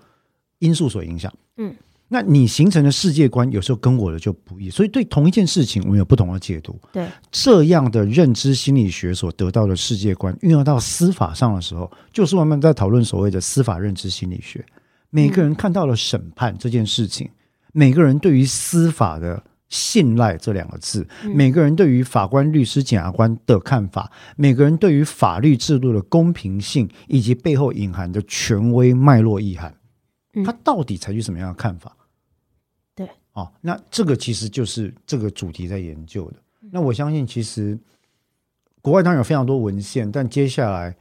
[0.60, 1.32] 因素所影响。
[1.58, 1.74] 嗯，
[2.12, 6.76] 那你形成的世界观有时候跟我的就不一，所以对同一件事情，我们有不同的解读。
[6.92, 14.66] 对，这样的认知心理学所得到的世界观，运用到司法上的时候，就是我们在讨论所谓的司法认知心理学。
[15.12, 17.30] 每个人看到了审判这件事情，
[17.74, 29.76] 每个人对于司法的信赖这两个字，每个人对于法官、律师、检察官的看法，每个人对于法律制度的公平性以及背后隐含的权威脉络意涵，
[30.34, 31.96] 嗯他到底采取什么样的看法？
[33.40, 36.38] 对，哦，那这个其实就是这个主题在研究的。
[36.72, 37.78] 那我相信，其实
[38.82, 40.96] 国外当然有非常多文献，但接下来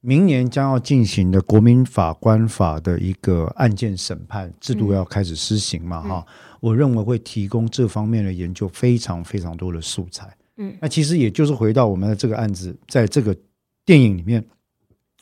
[0.00, 6.26] 明年将要进行的国民法官法的一个案件审判制度要开始施行嘛，哈、
[6.60, 10.36] 我认为会提供这方面的研究非常非常多的素材。
[10.58, 13.36] 嗯那其实也就是回到我们的这个案子，在这个
[13.84, 14.44] 电影里面，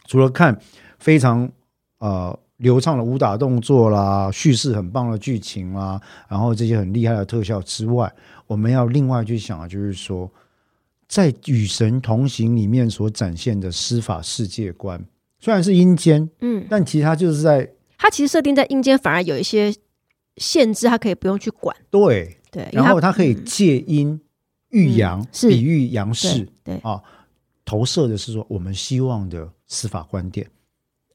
[0.07, 0.61] 除了看
[0.99, 1.51] 非常
[1.99, 8.13] 呃流畅的武打动作啦，叙事很棒的剧情啦，然后这些很厉害的特效之外，
[8.47, 10.31] 我们要另外去想的就是说，
[11.09, 15.05] 在《与神同行》里面所展现的司法世界观，
[15.41, 19.75] 虽然是阴间，嗯，但其实它就是在它其实设定在阴间，反而有一些
[20.37, 23.45] 限制，它可以不用去管，对，对，然后它可以嗯。
[23.45, 24.21] 借阴
[24.71, 26.91] 喻阳，比喻阳世对，对。
[26.91, 27.03] 啊，
[27.65, 30.49] 投射的是说我们希望的司法观点。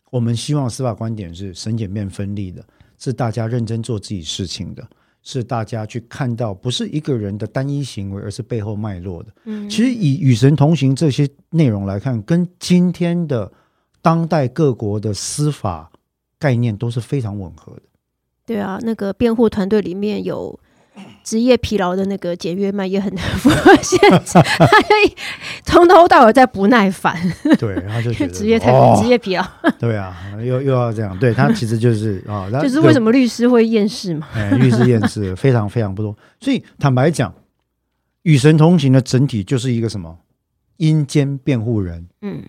[0.09, 2.63] 我们希望司法观点是审检辩分立的，
[2.97, 4.87] 是大家认真做自己事情的，
[5.21, 9.31] 是大家去看到不是一个人的单一行为，而是背后脉络的。
[9.45, 13.51] 嗯其实以与神同行这些内容来看，跟今天的
[14.01, 15.91] 当代各国的司法
[16.37, 17.81] 概念都是非常吻合的。
[18.45, 20.59] 对啊，那个辩护团队里面有
[21.29, 25.15] 职业疲劳的那个简约曼也很符合现实，他就
[25.63, 27.15] 从头到尾在不耐烦，
[27.59, 28.99] 对，然后就觉得 职业太哦。
[28.99, 29.45] 职业疲劳，
[29.77, 34.27] 对啊，又又要这样，对他其实就是啊， 他就是为什么律师会厌世嘛？
[34.33, 36.17] 哎，律师厌世非常非常不多。
[36.39, 37.31] 所以坦白讲，
[38.23, 40.17] 《与神同行的整体就是一个什么？
[40.77, 42.41] 阴间辩护人，嗯。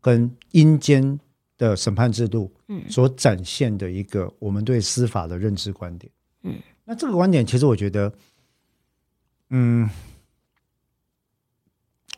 [0.00, 1.18] 跟阴间
[1.58, 2.80] 的审判制度，嗯。
[2.88, 6.10] 所展现的一个我们对司法的认知观点。
[6.42, 6.54] 嗯，
[6.90, 8.12] 那这个观点其实我觉得，
[9.50, 9.88] 嗯，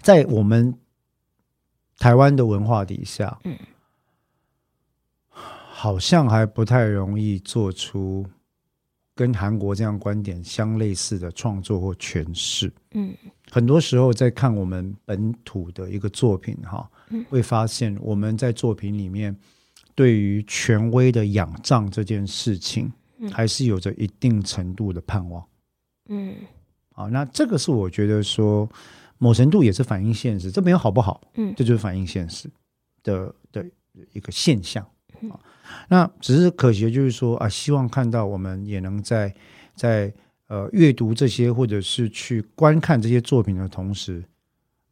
[0.01, 0.75] 在我们
[1.99, 3.55] 台湾的文化底下，嗯，
[5.29, 8.27] 好像还不太容易做出
[9.14, 12.73] 跟韩国这样观点相类似的创作或诠释。
[12.93, 13.14] 嗯
[13.51, 19.37] 很多时候在看我们本土的一个作品，哈嗯，会发现我们在作品里面
[19.95, 22.93] 对于权威的仰仗这件事情嗯，
[23.31, 25.45] 还是有着一定程度的盼望。
[26.09, 26.35] 嗯
[26.93, 28.68] 好，那这个是我觉得说
[29.18, 32.51] 某程度也是反映现实，这没有好不好，嗯这就是反映现实
[33.03, 33.64] 的的
[34.12, 34.87] 一个现象
[35.20, 35.41] 嗯啊。
[35.89, 39.35] 那只是可惜的就是说啊，希望看到我们也能在
[39.75, 40.12] 在
[40.49, 44.23] 呃阅读这些或者是去观看这些作品的同时，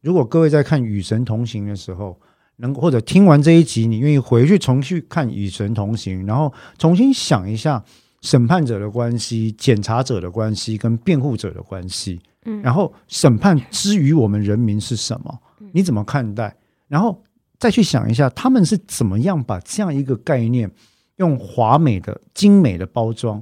[0.01, 2.19] 如果各位在看《与神同行》的时候，
[2.55, 7.83] 能或者听完这一集，你愿意回去重去看《与神同行》，然后重新想一下
[8.21, 15.39] 审判者的关系、检察者的关系跟辩护者的关系，嗯，然后审判之于我们人民是什么？
[15.73, 16.55] 你怎么看待？
[16.87, 17.23] 然后
[17.57, 20.69] 再去想一下，他们是怎么样把这样一个概念
[21.17, 23.41] 用华美的、精美的包装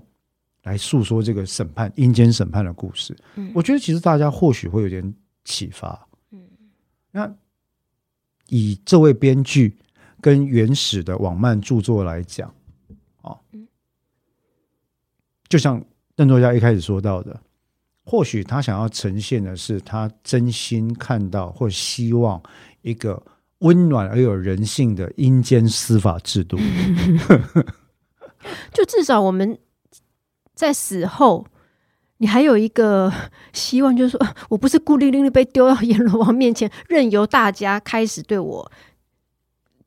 [0.63, 3.17] 来诉说这个审判阴间审判的故事。
[3.35, 5.13] 嗯我觉得其实大家或许会有点
[5.43, 6.07] 启发。
[6.31, 6.39] 嗯
[7.11, 7.33] 那
[8.49, 9.77] 以这位编剧
[10.21, 12.53] 跟原始的网漫著作来讲，
[13.21, 13.67] 啊嗯，
[15.49, 15.83] 就像
[16.15, 17.41] 邓作家一开始说到的，
[18.05, 22.41] 或许他想要呈现的是他真心看到或希望
[22.83, 23.21] 一个
[23.59, 26.57] 温暖而有人性的阴间司法制度。
[28.73, 29.57] 就至少我们
[30.53, 31.45] 在死后，
[32.17, 33.11] 你还有一个
[33.51, 38.71] 希望，就是说我不是孤零零的被丢到阎罗王面前，任由大家开始对我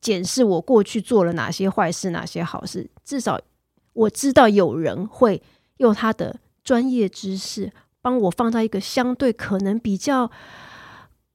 [0.00, 2.90] 检视我过去做了哪些坏事，哪些好事。
[3.04, 3.40] 至少
[3.92, 5.42] 我知道有人会
[5.78, 10.30] 用他的专业知识帮我放在一个相对可能比较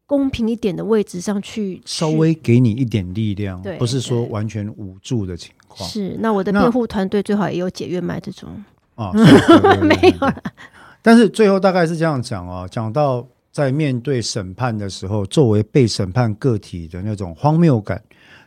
[0.06, 6.16] 公平一点的位置上去，稍微给你一点力量，不是说完全无助的情况是。
[6.20, 8.64] 那我的那辩护团队最好也有解约麦这种，
[8.96, 9.12] 啊。
[9.82, 10.42] 没有啦
[11.04, 18.02] 但是最后大概是这样讲哦，讲到在面对审判的时候，作为被审判个体的那种荒谬感、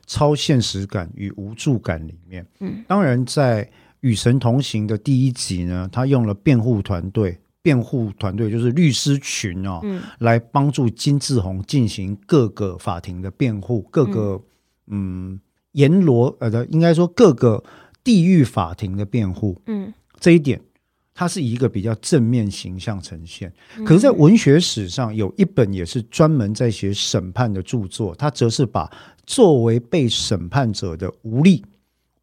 [0.06, 3.64] 超现实感与无助感里面，嗯，当然在
[4.00, 10.02] 《与神同行》的第一集呢，他用了辩护团队，辩护团队就是律师群哦，嗯。
[10.18, 14.42] 来帮助金志宏进行各个法庭的辩护，各个
[14.86, 15.40] 嗯。
[15.72, 17.62] 阎罗呃的，应该说各个
[18.02, 19.94] 地狱法庭的辩护，嗯。
[20.18, 20.60] 这一点，
[21.14, 23.52] 它是以一个比较正面形象呈现。
[23.78, 23.84] 嗯。
[23.84, 28.90] 可是，在文学史上有一本也是专门在写审判的著作，它则是把
[29.24, 31.64] 作为被审判者的无力、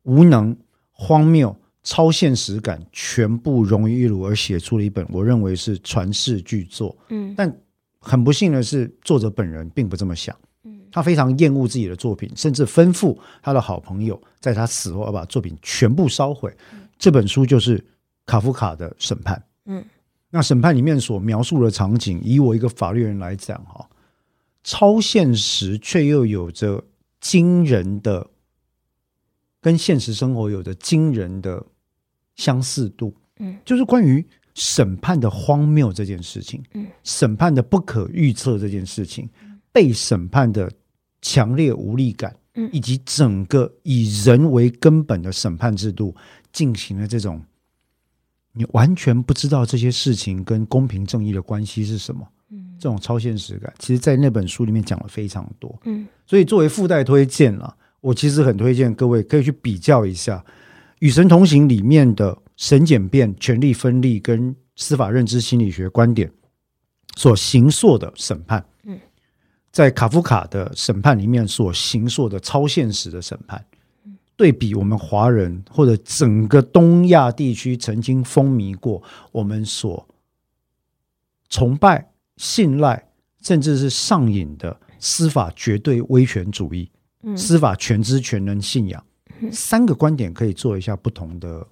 [0.03, 0.53] 无能、
[0.91, 1.55] 荒谬、
[1.87, 6.93] 超现实感全部融于一炉，而写出了一本我认为是传世巨作。
[7.07, 7.49] 嗯但
[7.97, 10.35] 很不幸的是，作者本人并不这么想。
[10.65, 16.53] 嗯他非常厌恶自己的作品，甚至吩咐他的好朋友在他死后要把作品全部烧毁。
[16.99, 17.81] 这本书就是
[18.25, 19.37] 卡夫卡的《审判》。
[19.67, 19.81] 嗯，
[20.29, 23.87] 那审判里面所描述的场景，以我一个法律人来讲，哈，
[24.61, 26.83] 超现实却又有着
[27.21, 28.27] 惊人的，
[29.61, 31.65] 跟现实生活有着惊人的
[32.37, 33.13] 相似度。
[33.39, 34.25] 嗯，就是关于
[34.55, 39.29] 审判的荒谬这件事情，嗯，审判的不可预测这件事情，
[39.71, 40.71] 被审判的
[41.21, 46.15] 强烈无力感，嗯以及整个以人为根本的审判制度
[46.51, 47.39] 进行了这种，
[48.53, 55.79] 你完全不知道这些事情跟公平正义的关系是什么，嗯这种超现实感，其实在那本书里面讲了非常多。
[55.85, 60.37] 嗯所以作为附带推荐了，我其实很推荐各位可以去比较一下
[60.99, 66.31] 《与神同行》里面的审检辩、权力分立跟司法认知心理学观点
[67.15, 68.99] 所形塑的审判，嗯，
[69.71, 73.63] 在卡夫卡的审判里面所形塑的超现实的审判，
[74.35, 80.07] 对比我们华人或者整个东亚地区曾经风靡过我们所
[81.49, 83.07] 崇拜、信赖，
[83.41, 86.89] 甚至是上瘾的司法绝对威权主义、
[87.23, 87.37] 嗯。
[87.37, 89.06] 司法全知全能信仰，嗯
[89.51, 91.65] 三个观点可以做一下不同的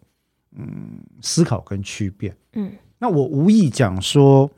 [0.57, 2.35] 嗯思考跟区别。
[2.53, 4.49] 嗯那我无意讲说，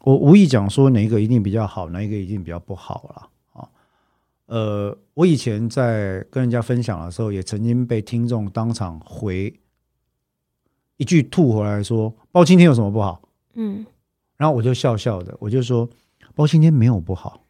[0.00, 3.60] 我无意讲说哪一个一定比较好，哪一个一定比较不好了。
[3.60, 3.68] 啊。
[4.46, 9.54] 呃，我以前在跟人家分享的时候，也曾经被听众当场回
[10.96, 13.22] 一句吐回来说：“包青天有什么不好？”
[13.54, 13.86] 嗯
[14.36, 15.88] 然后我就笑笑的，我就说
[16.34, 17.44] 包青天没有不好，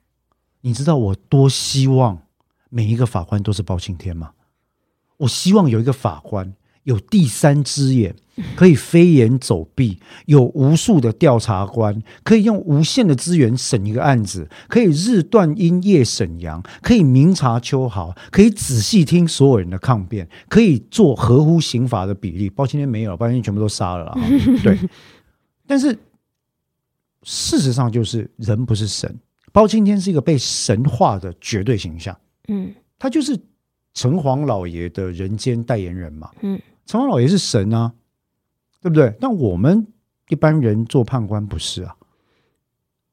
[0.60, 2.20] 你知道我多希望
[2.68, 4.32] 每一个法官都是包青天吗？
[5.22, 6.52] 我希望有一个法官
[6.82, 8.12] 有第三只眼，
[8.56, 22.50] 可以飞檐走壁，有无数的调查官，可以用无限的资源审一个案子，可以日断阴夜审阳，可以明察秋毫，可以仔细听所有人的抗辩，可以做合乎刑法的比例。
[22.50, 24.14] 包青天没有，包青天全部都杀了啦。
[24.64, 24.76] 对，
[25.68, 25.96] 但是
[27.22, 29.20] 事实上就是人不是神，
[29.52, 32.18] 包青天是一个被神化的绝对形象。
[32.48, 33.38] 嗯他就是
[33.94, 36.30] 城隍老爷的人间代言人嘛。
[36.40, 37.92] 嗯，城隍老爷是神啊，
[38.80, 39.14] 对不对？
[39.20, 39.86] 但我们
[40.28, 41.94] 一般人做判官不是啊，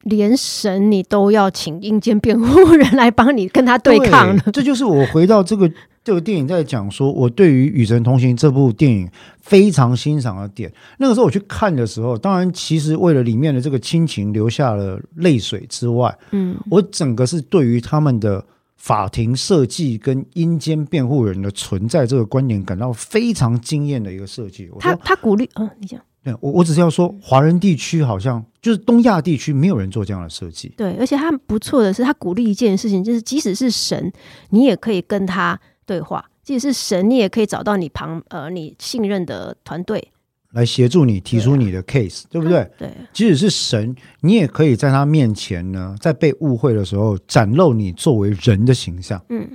[0.03, 4.43] 连神你都要请阴间辩护人来帮你跟他对抗了。
[4.53, 5.69] 这就是我回到这个
[6.01, 9.07] 这个电影在讲说，我对于《与神同行》这部电影
[9.41, 10.71] 非常欣赏的点。
[10.97, 18.43] 那个时候我去看的时候，当然其实为了里面的这个亲情流下了泪水之外，嗯我整个是对于他们的
[18.79, 24.69] 法庭设计跟阴间辩护人的存在这个观点感到非常惊艳的一个设计。
[24.79, 30.73] 他，他鼓励，嗯，你讲对我我只是要说，华人地区好像就是东亚地区没有人做这样的设计。
[30.77, 34.11] 对，而且他不错的是，他鼓励一件事情，就是即使是神，
[34.49, 40.09] 你也可以跟他对话；即使是神，你也可以找到你旁呃你信任的团队，
[40.51, 42.69] 来协助你提出你的 case，对不对？
[42.77, 49.23] 对，即使是神，你也可以在他面前呢，在被误会的时候展露你作为人的形象。
[49.29, 49.47] 嗯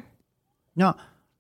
[0.74, 0.96] 那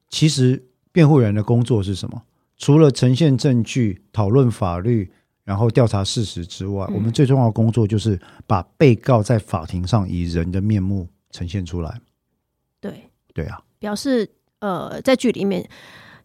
[0.08, 2.22] 其实辩护人的工作是什么？
[2.56, 5.10] 除了呈现证据、讨论法律，
[5.42, 12.00] 然后调查事实之外，嗯我们最重要的工作就是把被告在法庭上以人的面目呈现出来。
[12.80, 14.30] 对，对啊，表示
[14.60, 15.68] 呃在剧里面，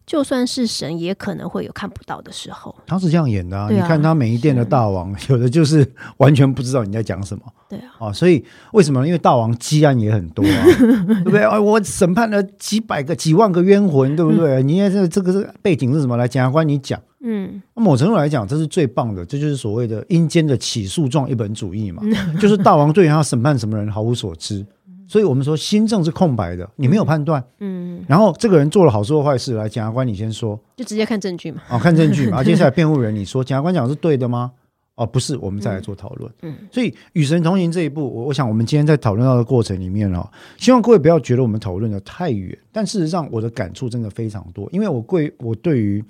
[0.06, 2.74] 就算是神，也可能会有看不到的时候。
[2.86, 3.64] 他是这样演的啊！
[3.64, 5.86] 啊你看他每一殿的大王，有的就是
[6.18, 7.44] 完全不知道你在讲什么。
[7.68, 9.06] 对啊，啊，所以为什么？
[9.06, 10.64] 因为大王积案也很多啊，
[11.22, 11.42] 对不对？
[11.42, 14.62] 啊，我审判了几百个、几万个冤魂，对不对？
[14.64, 16.16] 你看这这个是背景是什么？
[16.16, 17.00] 来，检察官你讲。
[17.22, 22.02] 嗯某程度来讲，这是最棒的，这就是所谓的阴间的起诉状一本主义嘛，
[22.40, 24.64] 就是大王对他审判什么人毫无所知，
[25.10, 31.60] 所以我们说新政是空白的，你没有判断，嗯，然后这个人做了好事或坏事，来，检察官你先说，就直接看证据嘛。
[31.68, 34.52] 啊，看证据嘛， 啊接下来辩护人你说，检察官讲的是对的吗？
[34.94, 36.32] 哦，不是，我们再来做讨论。
[36.42, 46.04] 嗯，所以《与神同行》这一步，我我想我们今天在讨论到的过程里面哦，希望各位不要觉得我们讨论的太远，但事实上我的感触真的非常多，因为我贵我对于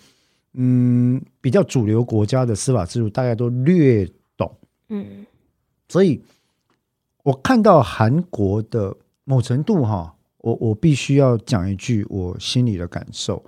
[0.54, 4.52] 嗯比较主流国家的司法制度大概都略懂，
[4.90, 5.24] 嗯
[5.88, 6.20] 所以
[7.22, 13.44] 我看到韩国的某程度哈，我我必须要讲一句我心里的感受，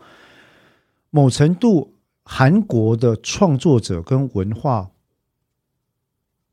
[1.11, 4.91] 某程度韩国的创作者跟文化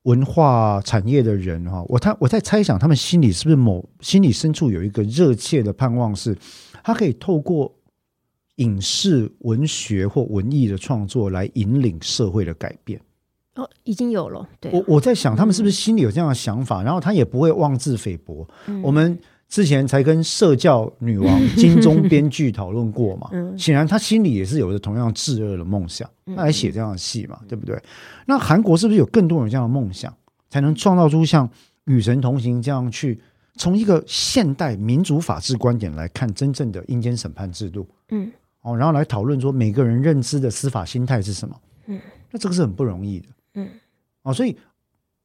[0.03, 6.35] 文化产业的人哈，我他我在猜想他们心里是不是某心里深处有一个热切的盼望是，
[6.83, 7.75] 他可以透过
[8.55, 12.99] 影视、文学或文艺的创作来引领社会的改变。
[13.59, 14.47] 哦，已经有了。
[14.59, 18.47] 对，我我在想，他们是不是心里有这样的想法，然后他也不会妄自菲薄。
[18.67, 19.17] 嗯我们
[19.49, 27.81] 之前才跟社教女王 金钟编剧讨论过嘛，嗯显然他心里也是有着同样炙热的梦想，嗯他来写这样的戏嘛，对不对？
[28.25, 30.13] 那韩国是不是有更多人这样的梦想，
[30.49, 31.47] 才能创造出像
[31.85, 33.19] 《与神同行》这样去
[33.55, 37.87] 从一个现代民主法治观点来看真正的阴间审判制度？
[38.11, 38.31] 嗯
[38.61, 41.55] 哦，然后来讨论说每个人认知的司法心态是什么？
[41.87, 41.99] 嗯，
[42.29, 43.27] 那这个是很不容易的。
[43.59, 43.69] 嗯，
[44.23, 44.57] 哦，所以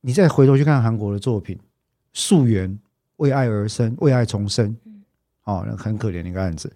[0.01, 1.57] 你再回头去看韩国的作品，
[2.12, 2.70] 《溯源》
[3.16, 4.76] 为爱而生，为爱重生，
[5.45, 6.72] 哦，那很可怜的一个案子。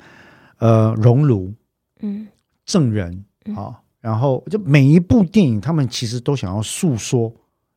[0.58, 1.52] 呃，熔炉、
[2.00, 2.26] 嗯
[2.64, 7.32] 证人嗯啊、哦然后就每一部电影，他们其实都想要诉说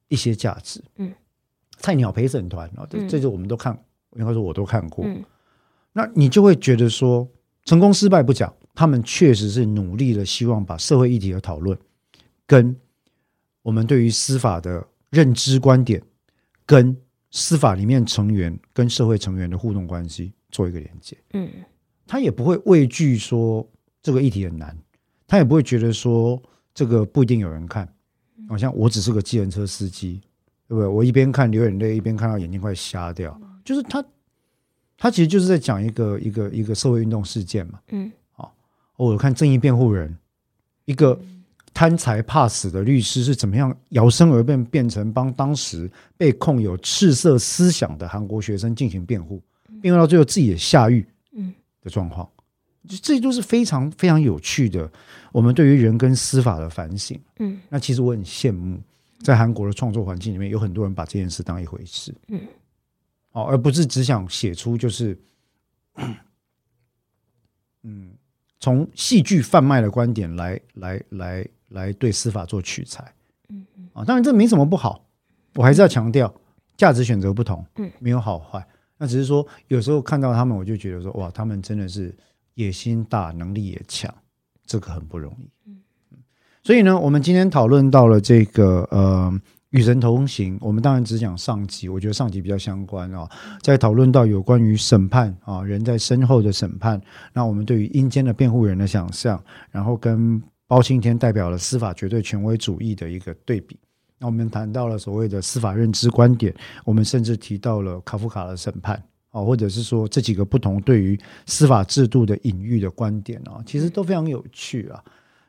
[0.08, 0.82] 一些价值。
[0.98, 1.12] 嗯，
[1.78, 3.78] 菜鸟陪审团啊，这嗯这就我们都看，
[4.16, 5.04] 应该说我都看过。
[5.06, 5.24] 嗯
[5.94, 7.28] 那你就会觉得说，
[7.66, 11.78] 成功失败不讲，他们确实是努力的，希望把社会议题的讨论
[12.48, 12.74] 跟
[13.62, 16.02] 我们对于司法的认知观点，
[16.66, 16.96] 跟
[17.32, 21.18] 司法里面成员跟社会成员的互动关系做一个连接。
[21.34, 21.50] 嗯
[22.08, 23.66] 他也不会畏惧说
[24.02, 24.78] 这个议题很难，
[25.26, 26.42] 他也不会觉得说
[26.74, 27.88] 这个不一定有人看，
[28.50, 30.20] 好像我只是个计程车司机，
[30.68, 30.88] 对不对？
[30.88, 34.04] 我一边看流眼泪，一边看到眼睛快瞎掉，就是他，
[34.98, 37.80] 他其实就是在讲一个一个一个社会运动事件嘛。
[37.92, 38.52] 嗯哦
[38.98, 40.18] 我看正义辩护人，
[40.86, 41.18] 一个
[41.74, 49.42] 贪财怕死的律师是怎么样摇身而变，变成帮当时被控有赤色思想的韩国学生进行辩护，
[49.82, 52.30] 辩护到最后自己也下狱嗯的状况，
[52.88, 54.92] 就这都是非常非常有趣的。
[55.32, 57.60] 我们对于人跟司法的反省，嗯。
[57.70, 58.80] 那其实我很羡慕
[59.20, 62.40] 在韩国的创作环境里面，有很多人把这件事当一回事，嗯，
[63.32, 65.18] 哦，而不是只想写出就是，
[67.84, 68.12] 嗯，
[68.60, 71.48] 从戏剧贩卖的观点来来来来
[71.98, 73.04] 对司法做取材，
[73.50, 75.04] 嗯嗯，啊，当然这没什么不好，
[75.56, 76.34] 我还是要强调
[76.78, 78.66] 价值选择不同，嗯，没有好坏，
[78.98, 82.16] 那只是说有时候看到他们，我就觉得说哇，他们真的是
[82.56, 84.14] 野心大，能力也强，
[84.66, 85.78] 这个很不容易，嗯。
[86.64, 89.32] 所以呢，我们今天讨论到了这个呃
[89.72, 93.28] 《与神同行》，我们当然只讲上集，我觉得上集比较相关哦。
[93.62, 97.02] 在讨论到有关于审判啊，人在身后的审判，
[97.34, 100.40] 那我们对于阴间的辩护人的想象，然后跟
[100.72, 103.78] 包青天代表了司法绝对权威主义的一个对比。
[104.18, 106.56] 那我们谈到了所谓的司法认知观点，
[106.86, 108.96] 我们甚至提到了卡夫卡的审判
[109.32, 115.04] 啊，或者是说这几个不同对于司法制度的隐喻的观点啊，其实都非常有趣啊。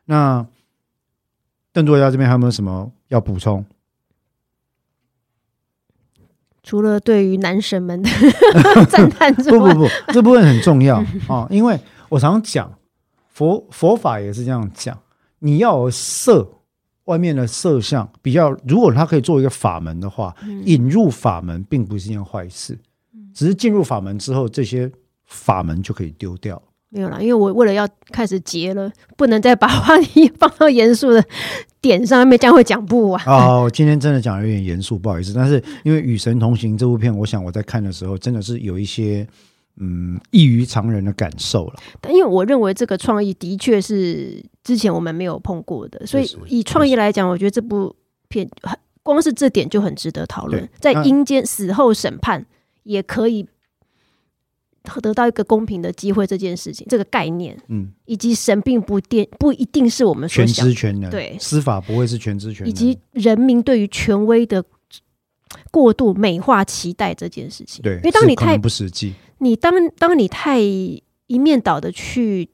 [0.07, 0.45] 那
[1.73, 3.64] 邓作家这边还有没有什么要补充？
[6.64, 8.11] 除了对于男神们的
[8.91, 10.97] 赞叹之外，不不不，这部分很重要
[11.29, 11.47] 啊！
[11.49, 12.77] 因为我常讲
[13.29, 15.01] 佛佛法也是这样讲，
[15.45, 16.49] 你要有色
[17.07, 20.32] 外面的色相比较，如果它可以做一个法门的话，
[20.64, 22.78] 引入法门并不是一件坏事，
[23.34, 24.90] 只是进入法门之后，这些
[25.24, 26.62] 法门就可以丢掉。
[26.90, 31.24] 没有啦，因为我为了要开始结了，不能再把话题放到严肃的
[31.80, 33.24] 点上面，这样会讲不完。
[33.24, 35.32] 哦，今天真的讲的有点严肃，不好意思。
[35.32, 39.26] 但是因为《与神同行》这部片，我想我在看的时候，真的是有一些
[39.77, 41.75] 嗯异于常人的感受了。
[42.01, 47.95] 但因为我认为这个创意的确是之前我们没有碰过的，所以以创意来讲，我觉得这部
[48.29, 48.49] 片
[49.03, 50.68] 光是这点就很值得讨论。
[50.79, 52.47] 在阴间死后审判
[52.83, 53.47] 也可以。
[55.01, 64.64] 得到一个公平的机会这件事情，这个概念，嗯，以及神并不定不一定是我们全知全能，对司法不会是全知全能，以及人民对于权威的
[65.70, 72.49] 过度美化期待这件事情，对，因为当你太不实际，你当当你太一面倒的去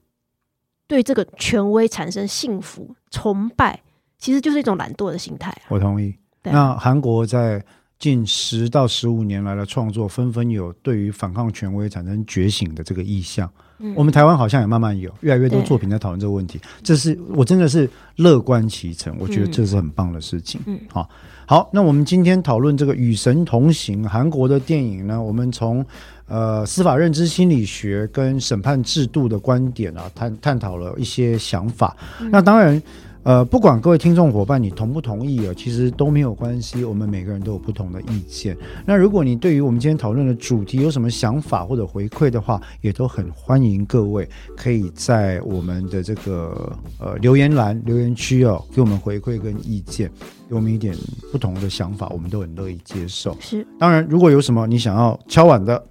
[0.86, 3.82] 对这个权威产生幸福崇拜，
[4.18, 5.56] 其实就是一种懒惰的心态。
[5.68, 6.14] 我同意。
[6.42, 7.64] 那韩国在。
[7.98, 13.52] 近十到十五年来的创作，纷纷有对于反抗权威产生觉醒的这个意向。
[13.96, 20.60] 我们台湾好像也慢慢有越来越多作品在讨论这个问题，这是我真的是乐观其成，我觉得这是很棒的事情。
[20.66, 21.10] 嗯，好，
[21.50, 25.82] 好，那我们今天讨论这个《与神同行》韩国的电影呢，我们从
[26.26, 31.96] 呃司法认知心理学跟审判制度的观点啊，探探讨了一些想法。
[32.30, 32.82] 那当然。
[33.28, 36.82] 呃，不管各位听众伙伴你同不同意啊，其实都没有关系。
[36.82, 38.56] 我们每个人都有不同的意见。
[38.86, 44.26] 那如果你对于我们今天讨论的主题有什么想法或者回馈的话，也都很欢迎各位
[44.56, 50.10] 可以在我们的这个呃留言栏留言区哦，给我们回馈跟意见，
[50.48, 50.96] 给我们一点
[51.30, 53.36] 不同的想法，我们都很乐意接受。
[53.40, 55.84] 是，当然如果有什么你想要敲碗的，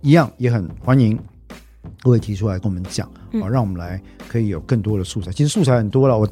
[0.00, 1.18] 一样也很欢迎。
[2.00, 3.06] 各位提出来跟我们讲
[3.42, 5.30] 啊，让我们来可以有更多的素材。
[5.32, 6.28] 其实素材很多了，我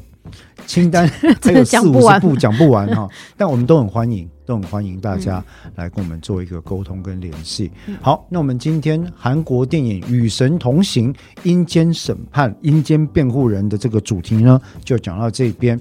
[0.65, 1.07] 清单
[1.41, 3.07] 还有四五十部讲不完哈。
[3.37, 5.43] 但我们都很欢迎，都很欢迎大家
[5.75, 7.71] 来跟我们做一个沟通跟联系。
[8.01, 15.79] 好，那我们今天韩国电影《与神同行：阴间审判、阴间辩护人》的这个主题呢，就讲到这边。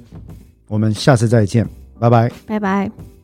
[0.68, 1.66] 我们下次再见，
[1.98, 3.15] 拜拜，拜拜。